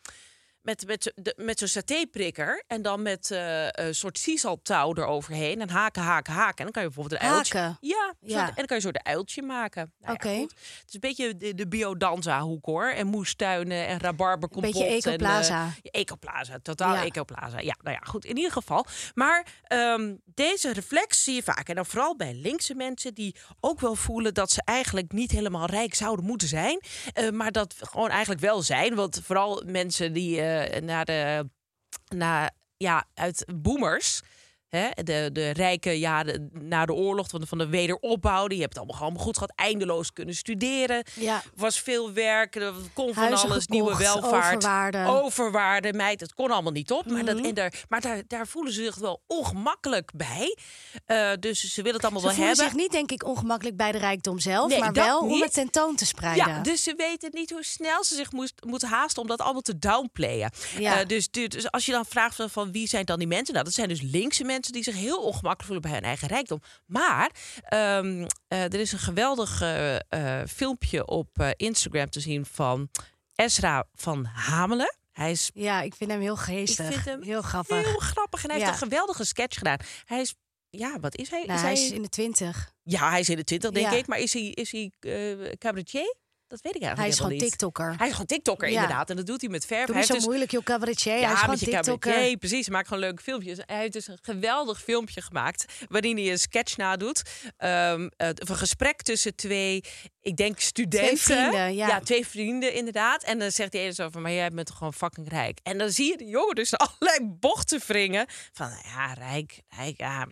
[0.67, 4.93] eh, met, met, zo- de- met zo'n satéprikker en dan met eh, een soort siesaltouw
[4.95, 5.61] eroverheen.
[5.61, 6.57] En haken, haken, haken.
[6.57, 7.57] En dan kan je bijvoorbeeld een uiltje...
[7.57, 7.77] Haken?
[7.81, 8.37] Ja, Ja.
[8.37, 9.93] soort- en dan kan je een soort uiltje maken.
[9.99, 10.29] Nou Oké.
[10.29, 10.53] Het
[10.87, 12.87] is een beetje de, de biodanza-hoek hoor.
[12.89, 14.71] En moestuinen en rabarberkompot.
[14.71, 15.63] Beetje ecoplaza.
[15.63, 17.03] En, eh, ecoplaza, totaal Ja.
[17.03, 17.59] ecoplaza.
[17.59, 18.25] Ja, nou ja, goed.
[18.25, 18.85] In ieder geval.
[19.13, 21.69] Maar ehm, deze reflex zie je vaak.
[21.69, 25.65] En dan vooral bij linkse mensen die ook wel voelen dat ze eigenlijk niet helemaal
[25.65, 26.81] rijk zouden moeten zijn.
[27.13, 28.95] eh, maar dat gewoon eigenlijk wel zijn.
[28.95, 31.49] Want vooral mensen die eh, naar de...
[32.15, 34.21] Naar, ja, uit boomers...
[34.77, 35.03] Hè?
[35.03, 38.47] De, de rijke jaren na de oorlog, van de, van de wederopbouw.
[38.47, 39.51] Die hebt het allemaal gewoon goed gehad.
[39.55, 41.03] Eindeloos kunnen studeren.
[41.13, 41.43] Ja.
[41.55, 42.55] Was veel werk.
[42.55, 43.63] Er kon van Huizen alles.
[43.63, 44.55] gekocht, nieuwe welvaart.
[44.55, 45.05] overwaarde.
[45.07, 46.19] Overwaarde, meid.
[46.19, 47.05] Het kon allemaal niet op.
[47.05, 47.45] Maar, dat, Mhm.
[47.45, 50.57] en daar, maar daar, daar voelen ze zich wel ongemakkelijk bij.
[51.05, 52.73] Eh, dus ze willen het allemaal Ze wel voelen hebben.
[52.73, 55.95] zich niet, denk ik, ongemakkelijk bij de rijkdom zelf, Nee, maar wel om het tentoon
[55.95, 56.47] te spreiden.
[56.47, 59.61] Ja, dus ze weten niet hoe snel ze zich moest, moeten haasten om dat allemaal
[59.61, 60.51] te downplayen.
[60.79, 60.99] Ja.
[60.99, 63.53] Eh, dus, dus- dus als je dan vraagt van, van wie zijn dan die mensen?
[63.53, 66.61] Nou, dat zijn dus linkse mensen die zich heel ongemakkelijk voelen bij hun eigen rijkdom.
[66.85, 67.31] Maar
[67.63, 72.89] ehm, eh, er is een geweldig eh, eh, filmpje op Instagram te zien van
[73.35, 74.97] Ezra van Hamelen.
[75.11, 76.87] Hij is Ja, ik vind hem heel ik geestig.
[76.87, 77.85] vind hem heel grappig.
[77.85, 78.65] heel grappig en hij Ja.
[78.65, 79.77] heeft een geweldige sketch gedaan.
[80.05, 80.33] Hij is,
[80.69, 81.43] ja, wat is hij?
[81.45, 82.71] Nou, is hij hij is in de twintig.
[82.83, 83.97] Ja, hij is in de twintig, denk Ja.
[83.97, 84.07] ik.
[84.07, 84.91] Maar is hij, is hij
[85.57, 86.15] cabaretier?
[86.47, 87.41] Dat weet ik eigenlijk Hij is gewoon niet.
[87.41, 87.95] TikToker.
[87.97, 88.73] Hij is gewoon TikToker, Ja.
[88.81, 89.09] inderdaad.
[89.09, 89.85] En dat doet hij met verf.
[89.85, 91.13] Doe hij niet zo dus- moeilijk, joh, cabaretier.
[91.13, 92.37] hij is ja, gewoon TikToker.
[92.37, 92.65] precies.
[92.65, 93.57] Hij maakt gewoon leuke filmpjes.
[93.65, 95.65] Hij heeft dus een geweldig filmpje gemaakt...
[95.89, 97.21] waarin hij een sketch nadoet.
[97.57, 99.83] Van een gesprek tussen twee,
[100.21, 101.17] ik denk, studenten.
[101.17, 101.99] vrienden, ja.
[101.99, 103.23] twee vrienden, inderdaad.
[103.23, 104.21] En dan zegt die ene zo van...
[104.21, 105.59] maar jij bent toch gewoon fucking rijk?
[105.63, 108.25] En dan zie je de jongen dus allerlei bochten wringen.
[108.51, 110.27] Van, ja, rijk, rijk, ja...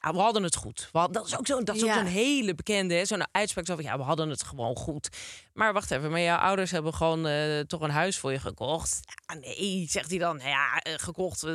[0.00, 0.88] Ja, we hadden het goed.
[0.92, 1.94] Hadden- dat is ook zo'n Ja.
[1.94, 5.08] zo'n hele bekende, zo'n uitspraak zo van ja, we hadden het gewoon goed.
[5.52, 9.00] Maar wacht even, maar jouw ouders hebben gewoon eh, toch een huis voor je gekocht.
[9.26, 10.36] Ja, nee, zegt hij dan.
[10.36, 11.42] Nou ja, eh, gekocht.
[11.42, 11.50] eh,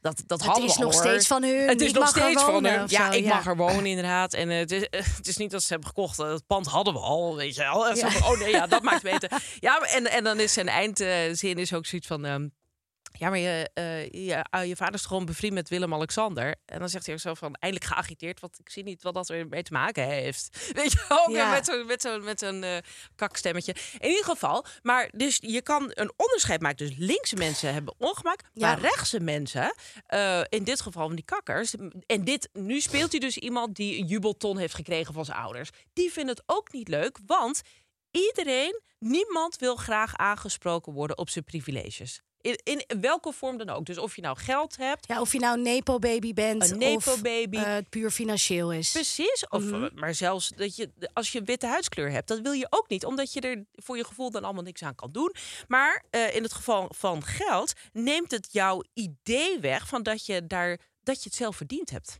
[0.00, 1.02] dat dat Het hadden is we al, nog hoor.
[1.02, 1.68] steeds van hun.
[1.68, 2.84] Het is Ik nog steeds van hun.
[2.88, 4.32] Ja, zo, ik mag er wonen inderdaad.
[4.34, 6.16] En het, is, het is niet dat ze hebben gekocht.
[6.16, 7.88] Het pand hadden we al, weet je wel.
[7.88, 9.30] En zo van, oh nee, ja, dat maakt beter.
[9.60, 12.50] Ja, en, en dan is zijn eindzin is ook zoiets van.
[13.18, 16.54] Ja, maar je, eh, je, eh, je vader is gewoon bevriend met Willem-Alexander.
[16.66, 18.40] En dan zegt hij ook zo van, eindelijk geagiteerd.
[18.40, 20.48] Want ik zie niet wat dat er mee te maken heeft.
[20.72, 21.50] Weet je Ja.
[21.50, 22.76] met zo'n met zo'n met zo'n eh,
[23.16, 23.74] kakstemmetje.
[23.98, 26.76] In ieder geval, maar dus je kan een onderscheid maken.
[26.86, 28.40] Dus linkse mensen hebben ongemak.
[28.52, 28.66] Ja.
[28.66, 29.74] Maar rechtse mensen,
[30.06, 31.74] eh, in dit geval van die kakkers.
[32.06, 35.70] En dit, nu speelt hij dus iemand die een jubelton heeft gekregen van zijn ouders.
[35.92, 37.62] Die vinden het ook niet leuk, want
[38.14, 42.20] iedereen, niemand wil graag aangesproken worden op zijn privileges.
[42.40, 43.84] In, in welke vorm dan ook.
[43.86, 46.78] Dus of je nou geld hebt, Ja, of je nou een nepo-baby bent Een of
[46.78, 47.56] nepo-baby.
[47.56, 48.90] eh, het puur financieel is.
[48.92, 49.46] precies.
[49.48, 49.84] Of, Mhm.
[49.84, 53.04] eh, Maar zelfs dat je, als je witte huidskleur hebt, dat wil je ook niet.
[53.04, 55.34] Omdat je er voor je gevoel dan allemaal niks aan kan doen.
[55.68, 60.46] Maar eh, in het geval van geld neemt het jouw idee weg van dat je,
[60.46, 62.18] daar, dat je het zelf verdiend hebt.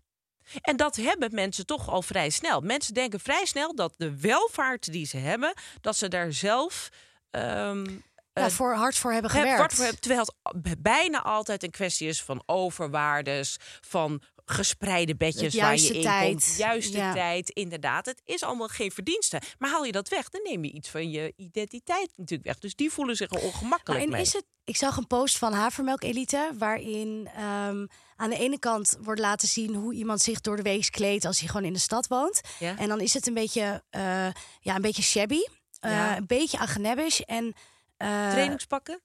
[0.61, 2.61] En dat hebben mensen toch al vrij snel.
[2.61, 6.89] Mensen denken vrij snel dat de welvaart die ze hebben, dat ze daar zelf.
[7.31, 7.85] ehm,
[8.33, 9.75] ja, eh, voor hard voor hebben Heb- gewerkt.
[9.75, 10.27] voor- terwijl
[10.63, 16.29] het bijna altijd een kwestie is van overwaardes, van gespreide bedjes waar je in tijd,
[16.31, 16.55] komt.
[16.57, 17.13] Juiste ja.
[17.13, 18.07] tijd, inderdaad.
[18.07, 19.41] Het is allemaal geen verdienste.
[19.59, 22.59] Maar haal je dat weg, dan neem je iets van je identiteit natuurlijk weg.
[22.59, 24.21] Dus die voelen zich er Maar ongemakkelijk en mee.
[24.21, 28.97] is het, ik zag een post van Havermelk Elite, waarin ehm, aan de ene kant
[29.01, 31.79] wordt laten zien hoe iemand zich door de week kleedt als hij gewoon in de
[31.79, 32.41] stad woont.
[32.59, 32.79] Ja?
[32.79, 34.29] En dan is het een beetje, eh,
[34.61, 35.41] ja, een beetje shabby,
[35.81, 36.17] Ja.
[36.17, 37.53] een beetje agenebbisch en
[37.97, 39.01] eh, Trainingspakken?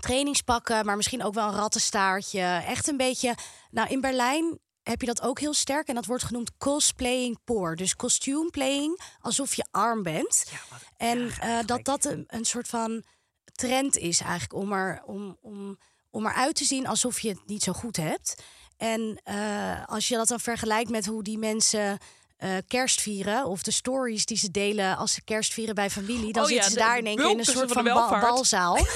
[0.00, 2.62] trainingspakken, maar misschien ook wel een rattenstaartje.
[2.66, 3.34] Echt een beetje.
[3.70, 4.58] Nou, in Berlijn
[4.90, 7.76] heb je dat ook heel sterk en dat wordt genoemd cosplaying poor.
[7.76, 10.44] Dus costume playing, alsof je arm bent.
[10.70, 13.04] wat en eh, dat dat een, een soort van
[13.52, 15.78] trend is eigenlijk om er om, om,
[16.10, 18.42] om eruit te zien alsof je het niet zo goed hebt.
[18.76, 21.98] En eh, als je dat dan vergelijkt met hoe die mensen
[22.40, 26.32] eh, kerst vieren of de stories die ze delen als ze kerst vieren bij familie,
[26.32, 28.22] dan Oh ja, zitten ze daar in één in een soort van, welvaart.
[28.28, 28.78] balzaal.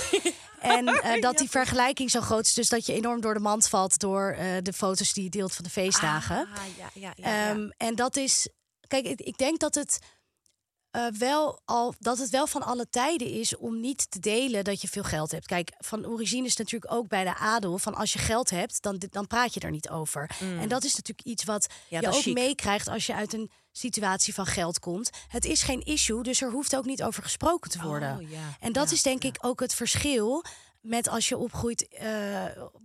[0.61, 3.69] En eh, dat die vergelijking zo groot is, dus dat je enorm door de mand
[3.69, 6.37] valt door eh, de foto's die je deelt van de feestdagen.
[6.37, 6.63] Ah,
[6.95, 7.51] ja, ja.
[7.51, 8.49] Ehm, en dat is,
[8.87, 9.99] kijk, ik, ik denk dat het
[10.95, 14.81] eh, wel al dat het wel van alle tijden is om niet te delen dat
[14.81, 15.47] je veel geld hebt.
[15.47, 19.03] Kijk, van origine is natuurlijk ook bij de adel van als je geld hebt, dan,
[19.11, 20.31] dan praat je er niet over.
[20.61, 22.01] En dat is natuurlijk iets wat Mm.
[22.01, 25.11] Ja, je ook meekrijgt als je uit een situatie van geld komt.
[25.29, 28.19] Het is geen issue, dus er hoeft ook niet over gesproken te worden.
[28.21, 28.57] Oh, ja.
[28.61, 30.45] En dat Ja, is denk ik ook het verschil
[30.85, 32.45] met als je opgroeit eh,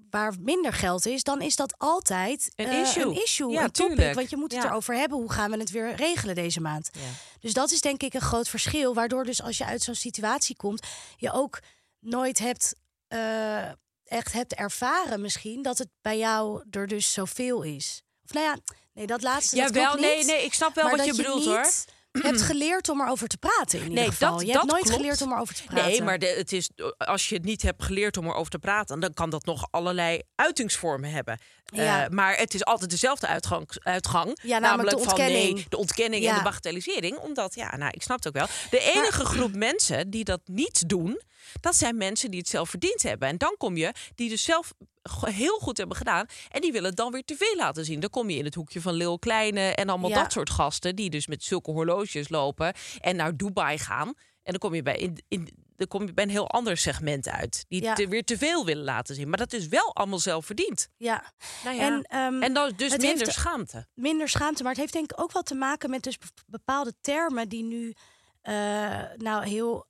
[0.10, 3.04] waar minder geld is, dan is dat altijd Een eh, issue.
[3.04, 3.96] een, issue, Ja, een topic.
[3.96, 4.16] tuurlijk.
[4.16, 4.70] Want je moet het Ja.
[4.70, 5.18] erover hebben.
[5.18, 6.90] Hoe gaan we het weer regelen deze maand?
[6.94, 7.00] Ja.
[7.40, 8.94] Dus dat is denk ik een groot verschil.
[8.94, 11.60] Waardoor dus als je uit zo'n situatie komt, je ook
[12.00, 12.76] nooit hebt
[13.08, 13.66] eh,
[14.06, 18.04] echt hebt ervaren misschien dat het bij jou er dus zoveel is.
[18.24, 18.58] Of nou ja,
[18.94, 20.26] nee, dat laatste dat Jawel, klopt nee, niet.
[20.26, 21.72] nee, ik snap wel wat dat je bedoelt hoor.
[22.24, 24.32] Hebt geleerd om erover te praten in ieder Nee, geval.
[24.32, 24.98] dat- je dat hebt nooit klopt.
[24.98, 25.90] geleerd om erover te praten.
[25.90, 29.00] Nee, maar de, het is, als je het niet hebt geleerd om erover te praten,
[29.00, 31.40] dan kan dat nog allerlei uitingsvormen hebben.
[31.66, 32.04] Ja.
[32.06, 33.70] Eh, maar het is altijd dezelfde uitgang.
[33.84, 37.18] uitgang Ja, namelijk de van nee, de ontkenning en de bagatellisering.
[37.18, 38.48] Omdat, ja, nou, ik snap het ook wel.
[38.70, 41.22] De enige groep mensen die dat niet doen,
[41.60, 43.28] Dat zijn mensen die het zelf verdiend hebben.
[43.28, 44.74] En dan kom je, die dus zelf
[45.26, 46.26] heel goed hebben gedaan.
[46.50, 48.00] En die willen het dan weer te veel laten zien.
[48.00, 50.22] Dan kom je in het hoekje van Lil Kleine en allemaal Ja.
[50.22, 50.96] dat soort gasten.
[50.96, 54.08] Die dus met zulke horloges lopen en naar Dubai gaan.
[54.44, 57.28] En dan kom je bij, in, in, dan kom je bij een heel ander segment
[57.30, 57.66] uit.
[57.68, 57.94] Die Ja.
[57.94, 59.30] te- weer te veel willen laten zien.
[59.30, 60.90] Maar dat is wel allemaal zelf verdiend.
[60.98, 61.34] Ja.
[61.64, 61.82] Nou ja.
[61.82, 63.88] En, ehm, En dan dus minder heeft- schaamte.
[63.94, 64.62] minder schaamte.
[64.64, 67.64] Maar het heeft denk ik ook wel te maken met dus be- bepaalde termen die
[67.64, 67.94] nu
[68.42, 68.54] eh,
[69.18, 69.88] nou heel,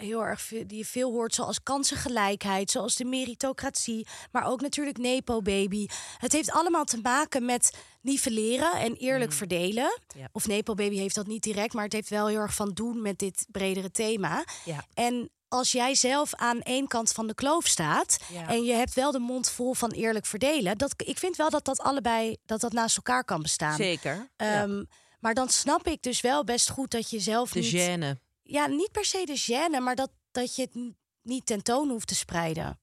[0.00, 4.98] heel erg veel, die je veel hoort, zoals kansengelijkheid, zoals de meritocratie, maar ook natuurlijk
[4.98, 5.86] nepo baby.
[6.18, 10.00] Het heeft allemaal te maken met nivelleren en eerlijk verdelen.
[10.16, 10.28] Ja.
[10.32, 13.02] Of nepo baby heeft dat niet direct, maar het heeft wel heel erg van doen
[13.02, 14.44] met dit bredere thema.
[14.64, 14.84] Ja.
[14.94, 18.48] En als jij zelf aan één kant van de kloof staat Ja.
[18.48, 21.64] en je hebt wel de mond vol van eerlijk verdelen, dat ik vind wel dat
[21.64, 23.76] dat allebei dat dat naast elkaar kan bestaan.
[23.76, 24.30] Zeker.
[24.36, 24.84] Ehm,
[25.20, 27.72] Maar dan snap ik dus wel best goed dat je zelf De niet...
[27.72, 28.29] gêne.
[28.50, 32.14] Ja, niet per se de gêne, maar dat, dat je het niet tentoon hoeft te
[32.14, 32.80] spreiden.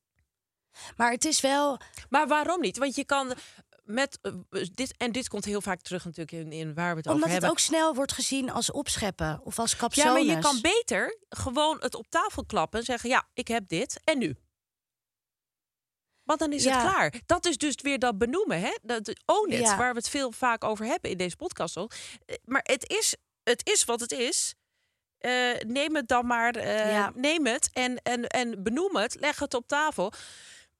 [0.97, 1.79] Maar het is wel...
[2.09, 2.77] Maar waarom niet?
[2.77, 3.33] Want je kan
[3.83, 4.33] met eh,
[4.73, 7.23] dit en dit komt heel vaak terug natuurlijk in, in waar we het omdat over
[7.23, 7.49] het hebben.
[7.49, 10.11] ook snel wordt gezien als opscheppen of als ja, capsules.
[10.11, 13.99] maar je kan beter gewoon het op tafel klappen en zeggen: ja, ik heb dit
[14.03, 14.37] en nu.
[16.23, 16.81] Want dan is Ja.
[16.81, 17.21] het klaar.
[17.25, 18.77] Dat is dus weer dat benoemen, hè?
[18.81, 19.77] Dat own it, Ja.
[19.77, 21.77] waar we het veel vaak over hebben in deze podcast.
[21.77, 21.89] al.
[22.25, 24.53] Eh, Maar het is, het is wat het is.
[25.19, 25.31] Eh,
[25.67, 27.11] neem het dan maar, eh, Ja.
[27.15, 29.15] neem het en, en, en benoem het.
[29.19, 30.11] Leg het op tafel.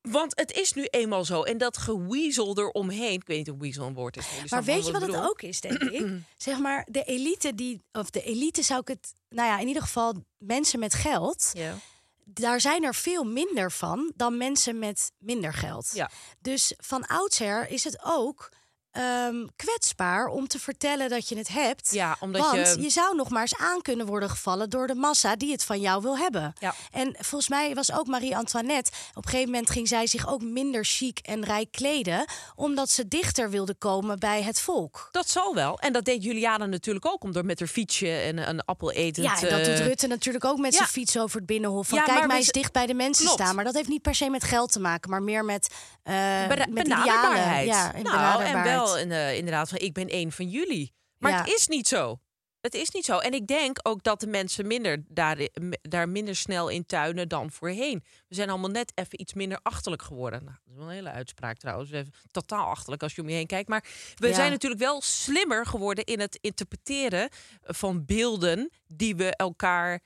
[0.01, 1.43] Want het is nu eenmaal zo.
[1.43, 3.13] En dat geweasel eromheen.
[3.13, 4.25] Ik weet niet of weasel een woord is.
[4.49, 6.07] maar weet je wat het ook is, denk ik?
[6.37, 7.81] zeg maar, de elite die...
[7.91, 9.13] Of de elite zou ik het...
[9.29, 11.51] Nou ja, in ieder geval mensen met geld...
[11.53, 11.75] Ja.
[12.23, 15.91] daar zijn er veel minder van dan mensen met minder geld.
[15.93, 16.09] Ja.
[16.39, 18.49] Dus van oudsher is het ook
[18.97, 21.89] ehm, kwetsbaar om te vertellen dat je het hebt.
[21.93, 24.95] Ja, omdat want je- je zou nog maar eens aan kunnen worden gevallen door de
[24.95, 26.53] massa die het van jou wil hebben.
[26.59, 26.73] Ja.
[26.91, 28.91] En volgens mij was ook Marie-Antoinette.
[29.13, 33.07] Op een gegeven moment ging zij zich ook minder chic en rijk kleden, omdat ze
[33.07, 35.07] dichter wilde komen bij het volk.
[35.11, 35.79] Dat zal wel.
[35.79, 37.23] En dat deed Juliana natuurlijk ook.
[37.23, 39.23] Om door met haar fietsje en een appel eten.
[39.23, 40.77] Ja, en dat doet Rutte natuurlijk ook met ja.
[40.77, 41.87] zijn fiets over het binnenhof.
[41.87, 43.41] Van Ja, kijk mij eens dicht bij de mensen Klopt.
[43.41, 43.55] staan.
[43.55, 45.67] Maar dat heeft niet per se met geld te maken, maar meer met,
[46.03, 46.13] eh
[46.47, 47.65] Bena- met idealen.
[47.65, 48.86] Ja, en nou, en benaderbaarheid.
[48.87, 50.93] Wel en, eh, inderdaad van ik ben één van jullie.
[51.17, 51.37] Maar Ja.
[51.37, 52.19] het is niet zo.
[52.61, 53.17] Het is niet zo.
[53.17, 55.47] En ik denk ook dat de mensen minder daar,
[55.81, 58.03] daar minder snel in tuinen dan voorheen.
[58.27, 60.43] We zijn allemaal net even iets minder achterlijk geworden.
[60.43, 61.91] Nou, dat is wel een hele uitspraak trouwens.
[61.91, 63.69] Even totaal achterlijk als je om je heen kijkt.
[63.69, 64.33] Maar we Ja.
[64.33, 67.29] zijn natuurlijk wel slimmer geworden in het interpreteren
[67.61, 70.01] van beelden die we elkaar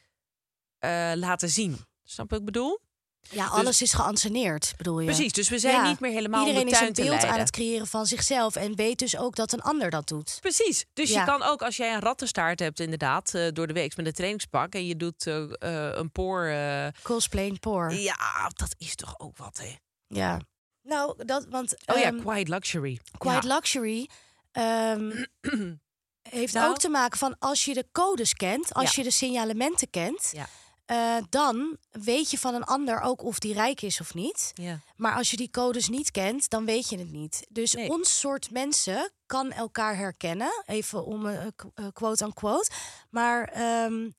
[0.79, 1.77] eh, laten zien.
[2.03, 2.79] Snap wat ik bedoel?
[3.29, 5.05] Ja, alles is geanceneerd, bedoel je?
[5.05, 5.87] Precies, dus we zijn Ja.
[5.89, 8.99] niet meer helemaal Iedereen de is een beeld aan het creëren van zichzelf en weet
[8.99, 10.37] dus ook dat een ander dat doet.
[10.41, 10.85] Precies.
[10.93, 11.19] Dus Ja.
[11.19, 14.13] je kan ook, als jij een rattenstaart hebt, inderdaad, eh, door de week met een
[14.13, 16.53] trainingspak en je doet eh, eh, een poor.
[17.03, 17.93] Cosplaying poor.
[17.93, 19.75] ja, dat is toch ook wat, hè?
[20.07, 20.39] Ja.
[20.81, 22.99] Nou, dat, want Oh ja, ehm, quiet luxury.
[23.17, 23.53] Quiet Ja.
[23.55, 24.09] Luxury
[24.51, 25.25] ehm,
[26.29, 26.69] heeft Nou.
[26.69, 30.47] ook te maken van als je de codes kent, als je de signalementen kent, Ja.
[30.91, 34.51] Eh, dan weet je van een ander ook of die rijk is of niet.
[34.53, 34.79] Ja.
[34.95, 37.45] Maar als je die codes niet kent, dan weet je het niet.
[37.49, 37.89] Dus Nee.
[37.89, 41.53] ons soort mensen kan elkaar herkennen, even om een
[41.93, 42.71] quote aan quote.
[43.09, 44.09] Maar, ehm,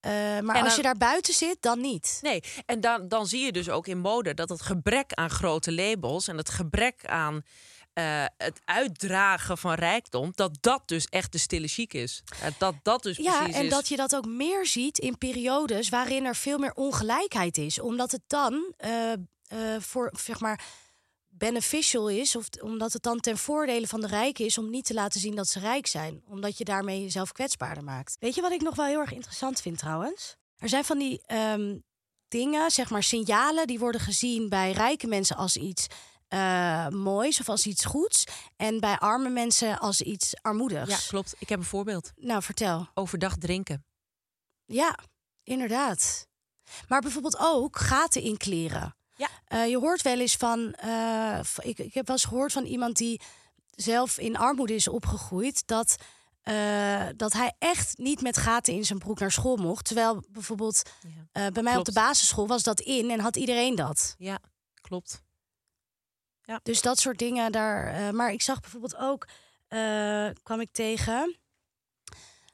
[0.00, 2.18] eh, maar als je daar buiten zit, dan niet.
[2.22, 5.72] Nee, en dan, dan zie je dus ook in mode dat het gebrek aan grote
[5.72, 7.42] labels en het gebrek aan
[7.98, 12.22] eh, het uitdragen van rijkdom, dat dat dus echt de stille chic is.
[12.58, 13.70] Dat dat dus Ja, precies en is.
[13.70, 17.80] dat je dat ook meer ziet in periodes waarin er veel meer ongelijkheid is.
[17.80, 19.18] Omdat het dan eh, eh,
[19.78, 20.64] voor, zeg maar,
[21.28, 22.36] beneficial is.
[22.36, 25.34] Of omdat het dan ten voordele van de rijken is om niet te laten zien
[25.34, 26.22] dat ze rijk zijn.
[26.28, 28.16] Omdat je daarmee jezelf kwetsbaarder maakt.
[28.20, 30.36] Weet je wat ik nog wel heel erg interessant vind trouwens?
[30.56, 31.76] Er zijn van die ehm,
[32.28, 35.86] dingen, zeg maar signalen, die worden gezien bij rijke mensen als iets
[36.28, 38.24] eh, moois of als iets goeds.
[38.56, 40.90] En bij arme mensen als iets armoedigs.
[40.90, 41.34] Ja, klopt.
[41.38, 42.12] Ik heb een voorbeeld.
[42.16, 42.88] Nou, vertel.
[42.94, 43.84] Overdag drinken.
[44.64, 44.98] Ja,
[45.42, 46.26] inderdaad.
[46.88, 48.96] Maar bijvoorbeeld ook gaten in kleren.
[49.16, 49.28] Ja.
[49.44, 50.72] Eh, je hoort wel eens van.
[50.74, 53.20] eh, ik, ik heb wel eens gehoord van iemand die
[53.70, 55.66] zelf in armoede is opgegroeid.
[55.66, 55.96] Dat,
[57.16, 59.84] dat hij echt niet met gaten in zijn broek naar school mocht.
[59.84, 60.82] Terwijl bijvoorbeeld
[61.32, 64.14] bij mij op de basisschool was dat in en had iedereen dat.
[64.18, 64.38] Ja,
[64.80, 65.22] klopt.
[66.62, 67.86] Dus dat soort dingen daar.
[67.86, 69.26] eh, maar ik zag bijvoorbeeld ook.
[69.68, 71.36] eh, kwam ik tegen.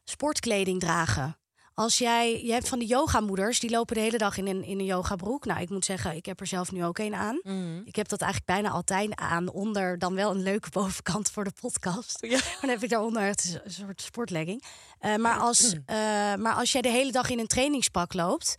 [0.04, 1.38] Sportkleding dragen.
[1.74, 4.78] Als jij, je hebt van die yogamoeders, die lopen de hele dag in een, in
[4.78, 5.44] een yogabroek.
[5.44, 7.40] Nou, ik moet zeggen, ik heb er zelf nu ook een aan.
[7.42, 7.80] Mhm.
[7.84, 11.52] Ik heb dat eigenlijk bijna altijd aan, onder dan wel een leuke bovenkant voor de
[11.60, 12.16] podcast.
[12.20, 12.38] Ja.
[12.60, 14.62] Dan heb ik daaronder echt een soort sportlegging.
[14.98, 15.74] Eh, maar, als,
[16.44, 18.54] maar als jij de hele dag in een trainingspak loopt,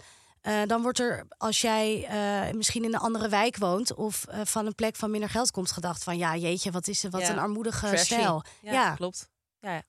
[0.45, 4.39] Eh, dan wordt er, als jij eh, misschien in een andere wijk woont of eh,
[4.43, 7.21] van een plek van minder geld komt, gedacht van ja, jeetje, wat is er, wat
[7.21, 7.29] Ja.
[7.29, 8.03] een armoedige Trashy.
[8.03, 8.43] stijl.
[8.61, 9.29] Ja, Ja, klopt.
[9.59, 9.81] Ja, ja.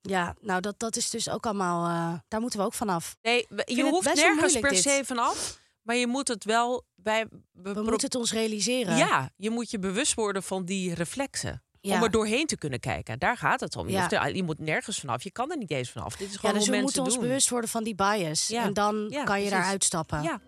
[0.00, 1.82] ja, nou dat, dat is dus ook allemaal,
[2.28, 3.16] daar moeten we ook vanaf.
[3.22, 5.58] Nee, je hoeft nergens per se vanaf.
[5.82, 7.26] Maar je moet het wel bij.
[7.52, 8.96] We, We moeten het ons realiseren.
[8.96, 11.62] Ja, je moet je bewust worden van die reflexen.
[11.86, 11.94] Ja.
[11.96, 13.18] Om er doorheen te kunnen kijken.
[13.18, 13.86] Daar gaat het om.
[13.86, 14.10] Je, Ja.
[14.10, 15.22] er- je moet nergens vanaf.
[15.22, 16.16] Je kan er niet eens vanaf.
[16.16, 17.22] Dit is Ja, gewoon dus hoe we mensen moeten ons doen.
[17.22, 18.46] bewust worden van die bias.
[18.48, 18.62] Ja.
[18.62, 19.70] En dan Ja, kan je daar precies.
[19.72, 20.22] uitstappen.
[20.22, 20.40] Ja,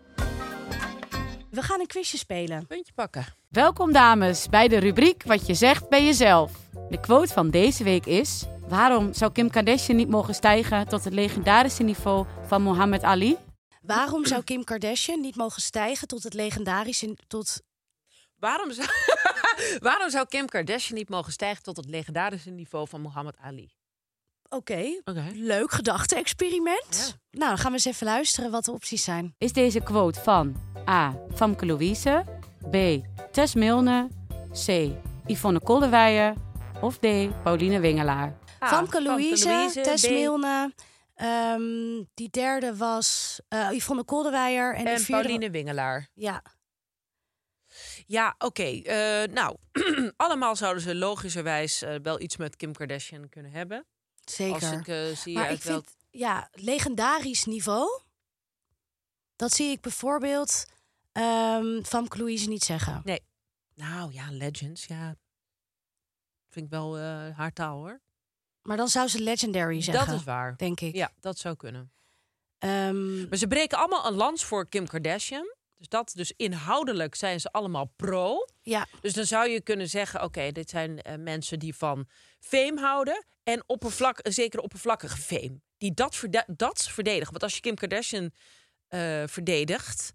[1.51, 2.67] We gaan een quizje spelen.
[2.67, 3.27] puntje pakken.
[3.49, 6.53] Welkom dames bij de rubriek Wat je zegt bij jezelf.
[6.89, 8.45] De quote van deze week is...
[8.69, 13.37] Waarom zou Kim Kardashian niet mogen stijgen tot het legendarische niveau van Muhammad Ali?
[13.83, 17.17] Waarom zou Kim Kardashian niet mogen stijgen tot het legendarische...
[17.27, 17.61] Tot...
[18.39, 18.89] Waarom zou,
[19.89, 23.71] waarom zou Kim Kardashian niet mogen stijgen tot het legendarische niveau van Muhammad Ali?
[24.49, 25.25] Oké, Oké.
[25.35, 27.17] leuk gedachte-experiment.
[27.31, 27.39] Ja.
[27.39, 29.35] Nou, dan gaan we eens even luisteren wat de opties zijn.
[29.39, 30.57] Is deze quote van
[30.89, 31.15] A.
[31.35, 32.25] Famke Louise,
[32.71, 32.77] B.
[33.33, 34.09] Tess Milne,
[34.67, 34.91] C.
[35.27, 36.35] Yvonne Kolderweijer
[36.81, 37.07] of D.
[37.43, 38.39] Pauline Wingelaar?
[38.63, 40.73] A, Famke Louise, Louise, Tess B, Milne.
[41.15, 44.75] ehm, die derde was eh Yvonne Kolderweijer.
[44.75, 45.23] En, de En vierde...
[45.23, 46.09] Pauline Wingelaar.
[46.15, 46.43] Ja,
[48.07, 48.63] Ja, oké.
[48.63, 49.57] eh, nou,
[50.17, 53.87] allemaal zouden ze logischerwijs eh, wel iets met Kim Kardashian kunnen hebben.
[54.25, 54.55] zeker.
[54.55, 58.01] Als ik eh, zie maar ik vind, ja, legendarisch niveau...
[59.37, 60.67] dat zie ik bijvoorbeeld
[61.13, 63.03] ehm Famke Louise niet zeggen.
[63.75, 65.17] Nou ja, Legends, ja.
[66.49, 66.99] Vind ik wel
[67.37, 68.01] haar taal hoor.
[68.63, 70.57] Maar dan zou ze legendary zeggen, Dat is waar.
[70.57, 70.95] denk ik.
[70.95, 71.93] Ja, dat zou kunnen.
[72.59, 75.55] Ehm, Maar ze breken allemaal een lans voor Kim Kardashian.
[75.79, 78.47] Dus dat, dus inhoudelijk zijn ze allemaal pro.
[78.63, 82.09] ja, Dus dan zou je kunnen zeggen: oké, dit zijn eh, mensen die van
[82.41, 83.25] fame houden.
[83.43, 85.61] En oppervlak, een zekere oppervlakkige fame.
[85.79, 87.31] Die dat, verde- dat verdedigen.
[87.31, 88.31] Want als je Kim Kardashian
[88.89, 90.13] eh, verdedigt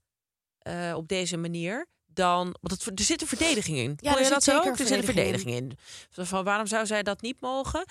[0.60, 1.86] eh, op deze manier.
[2.14, 3.98] Dan, want het, er zit een verdediging in.
[4.02, 4.66] Ja, Hoor er je dat zit ook?
[4.66, 5.78] een Er zit een verdediging in.
[6.10, 7.86] Zo Van waarom zou zij dat niet mogen?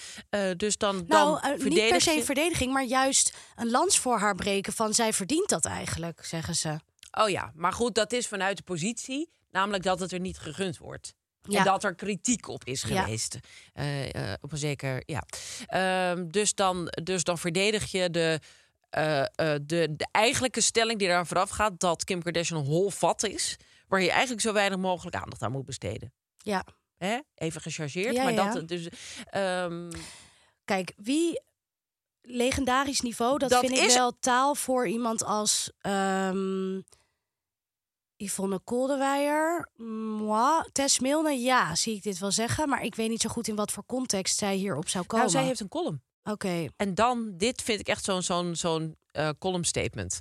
[0.56, 4.18] Dus dan, nou, dan eh, niet per se een verdediging, maar juist een lans voor
[4.18, 6.78] haar breken van zij verdient dat eigenlijk, zeggen ze.
[7.10, 10.78] Oh ja, maar goed, dat is vanuit de positie, namelijk dat het er niet gegund
[10.78, 11.14] wordt.
[11.42, 11.58] Ja.
[11.58, 13.02] En dat er kritiek op is Ja.
[13.02, 13.38] geweest.
[13.72, 15.22] Eh, eh, op een zeker, ja.
[15.66, 18.40] Ehm, dus, dan, dus dan verdedig je de,
[18.90, 21.80] eh, de, de eigenlijke stelling die eraan vooraf gaat...
[21.80, 23.56] dat Kim Kardashian een hol vat is...
[23.88, 26.12] waar je eigenlijk zo weinig mogelijk aandacht aan moet besteden.
[26.38, 26.64] Ja,
[26.96, 27.18] Hè?
[27.34, 28.68] Even gechargeerd, Ja, maar dat...
[28.68, 28.88] Dus,
[29.24, 29.90] ehm,
[30.64, 31.40] kijk, wie
[32.22, 36.80] legendarisch niveau, dat, Dat vind ik wel taal voor iemand als ehm
[38.20, 39.68] Yvonne Kolderweijer.
[39.76, 43.48] Moi, Tess Milne, ja, zie ik dit wel zeggen, maar ik weet niet zo goed
[43.48, 45.26] in wat voor context zij hierop zou komen.
[45.26, 46.02] nou, zij heeft een column.
[46.22, 50.20] Oké, En dan, dit vind ik echt zo'n zo'n zo'n eh, column statement.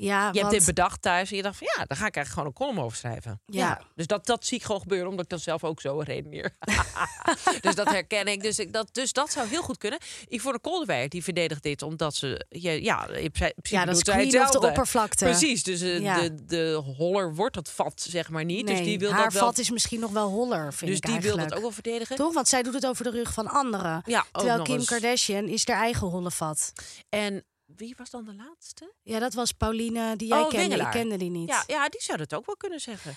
[0.00, 2.28] Ja, Je hebt dit bedacht thuis en je dacht van ja, daar ga ik eigenlijk
[2.28, 3.40] gewoon een column over schrijven.
[3.46, 3.80] Ja.
[3.94, 6.54] Dus dat, dat zie ik gewoon gebeuren, omdat ik dat zelf ook zo redeneer.
[7.60, 8.42] dus dat herken ik.
[8.42, 9.98] Dus, ik dat, dus dat zou heel goed kunnen.
[10.28, 12.46] Yvonne Kolderweijer, die verdedigt dit omdat ze...
[12.48, 13.32] Ja, ja, in
[13.62, 15.24] Ja, dat is queen of de oppervlakte.
[15.24, 16.20] Precies, dus eh, Ja.
[16.20, 18.64] de, de holler wordt het vat, zeg maar niet.
[18.64, 21.00] nee, dus die wil haar dat wel, vat is misschien nog wel holler, vind dus
[21.00, 22.16] ik die wil dat ook wel verdedigen.
[22.16, 22.34] Toch?
[22.34, 24.02] Want zij doet het over de rug van anderen.
[24.06, 24.86] Ja, ook Terwijl Kim eens.
[24.86, 26.72] Kardashian is haar eigen holle vat.
[27.08, 27.44] En
[27.76, 28.92] wie was dan de laatste?
[29.02, 30.62] Ja, dat was Pauline, die jij Oh, kende.
[30.68, 30.94] Wingelaar.
[30.94, 31.48] Ik kende die niet.
[31.48, 33.14] Ja, ja, die zou dat ook wel kunnen zeggen.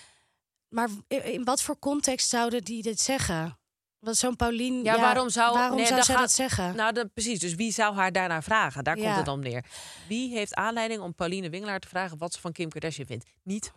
[0.68, 3.60] Maar in wat voor context zouden die dit zeggen?
[4.00, 4.84] Want zo'n Pauline...
[4.84, 6.76] Ja, waarom zou- waarom nee, zou zij gaat- dat zeggen?
[6.76, 7.40] Nou, dan, precies.
[7.40, 8.84] Dus wie zou haar daarna vragen?
[8.84, 9.66] Daar komt het dan neer.
[10.08, 13.26] Wie heeft aanleiding om Pauline Wingelaar te vragen wat ze van Kim Kardashian vindt?
[13.44, 13.72] Niet.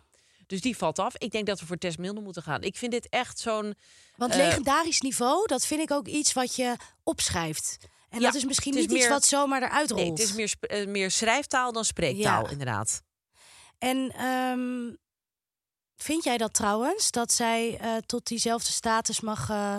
[0.47, 1.17] Dus die valt af.
[1.17, 2.61] Ik denk dat we voor Tess Milne moeten gaan.
[2.61, 3.75] Ik vind dit echt zo'n...
[4.15, 7.77] Want eh, legendarisch niveau, dat vind ik ook iets wat je opschrijft.
[8.15, 10.01] En Ja, dat is misschien is niet iets wat zomaar eruit rolt.
[10.01, 12.49] Nee, het is meer, eh, meer schrijftaal dan spreektaal, Ja.
[12.49, 13.01] inderdaad.
[13.77, 14.93] En ehm,
[15.95, 19.77] vind jij dat trouwens, dat zij eh, tot diezelfde status mag, eh,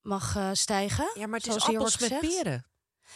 [0.00, 1.10] mag stijgen?
[1.14, 2.69] Ja, maar het is appels met peren.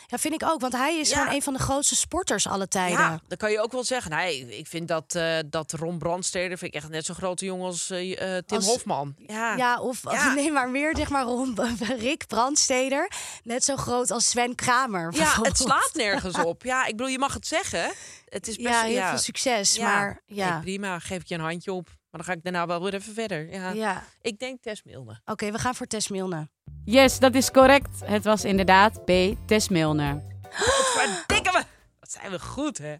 [0.06, 1.16] Ja, vind ik ook, want hij is Ja.
[1.18, 2.98] gewoon een van de grootste sporters alle tijden.
[2.98, 4.10] Ja, dan kan je ook wel zeggen.
[4.10, 7.66] Nee, ik vind dat, eh, dat Ron Brandsteder vind ik echt net zo'n grote jongen
[7.66, 9.14] als eh, eh, Tim Als- Hofman.
[9.26, 10.32] Ja, Ja, of Ja.
[10.34, 11.58] nee, maar meer zeg maar rond
[11.98, 13.10] Rick Brandsteder.
[13.42, 15.14] Net zo groot als Sven Kramer.
[15.14, 16.62] ja het slaat nergens op.
[16.62, 17.92] Ja, ik bedoel, je mag het zeggen.
[18.28, 19.74] Het is best, Ja, heel veel succes.
[19.74, 21.86] Ja, Maar ja, prima, geef ik je een handje op.
[21.86, 23.50] Maar dan ga ik daarna wel weer even verder.
[23.52, 23.70] Ja.
[23.70, 24.04] ja.
[24.20, 25.20] Ik denk Tess Milne.
[25.24, 26.48] Oké, we gaan voor Tess Milne.
[26.84, 28.00] Yes, dat is correct.
[28.04, 29.10] Het was inderdaad B.
[29.46, 30.22] Tess Milner.
[30.50, 31.64] Verdikken we!
[32.00, 32.94] Wat zijn we goed, hè?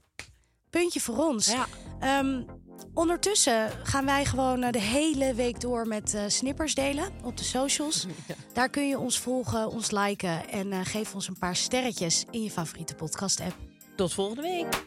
[0.70, 1.46] Puntje voor ons.
[1.46, 1.66] Ja.
[2.00, 2.42] Ehm,
[2.94, 7.44] ondertussen gaan wij gewoon eh, de hele week door met eh, snippers delen op de
[7.44, 8.06] socials.
[8.52, 12.42] Daar kun je ons volgen, ons liken en eh, geef ons een paar sterretjes in
[12.42, 13.56] je favoriete podcast-app.
[13.96, 14.86] Tot volgende week.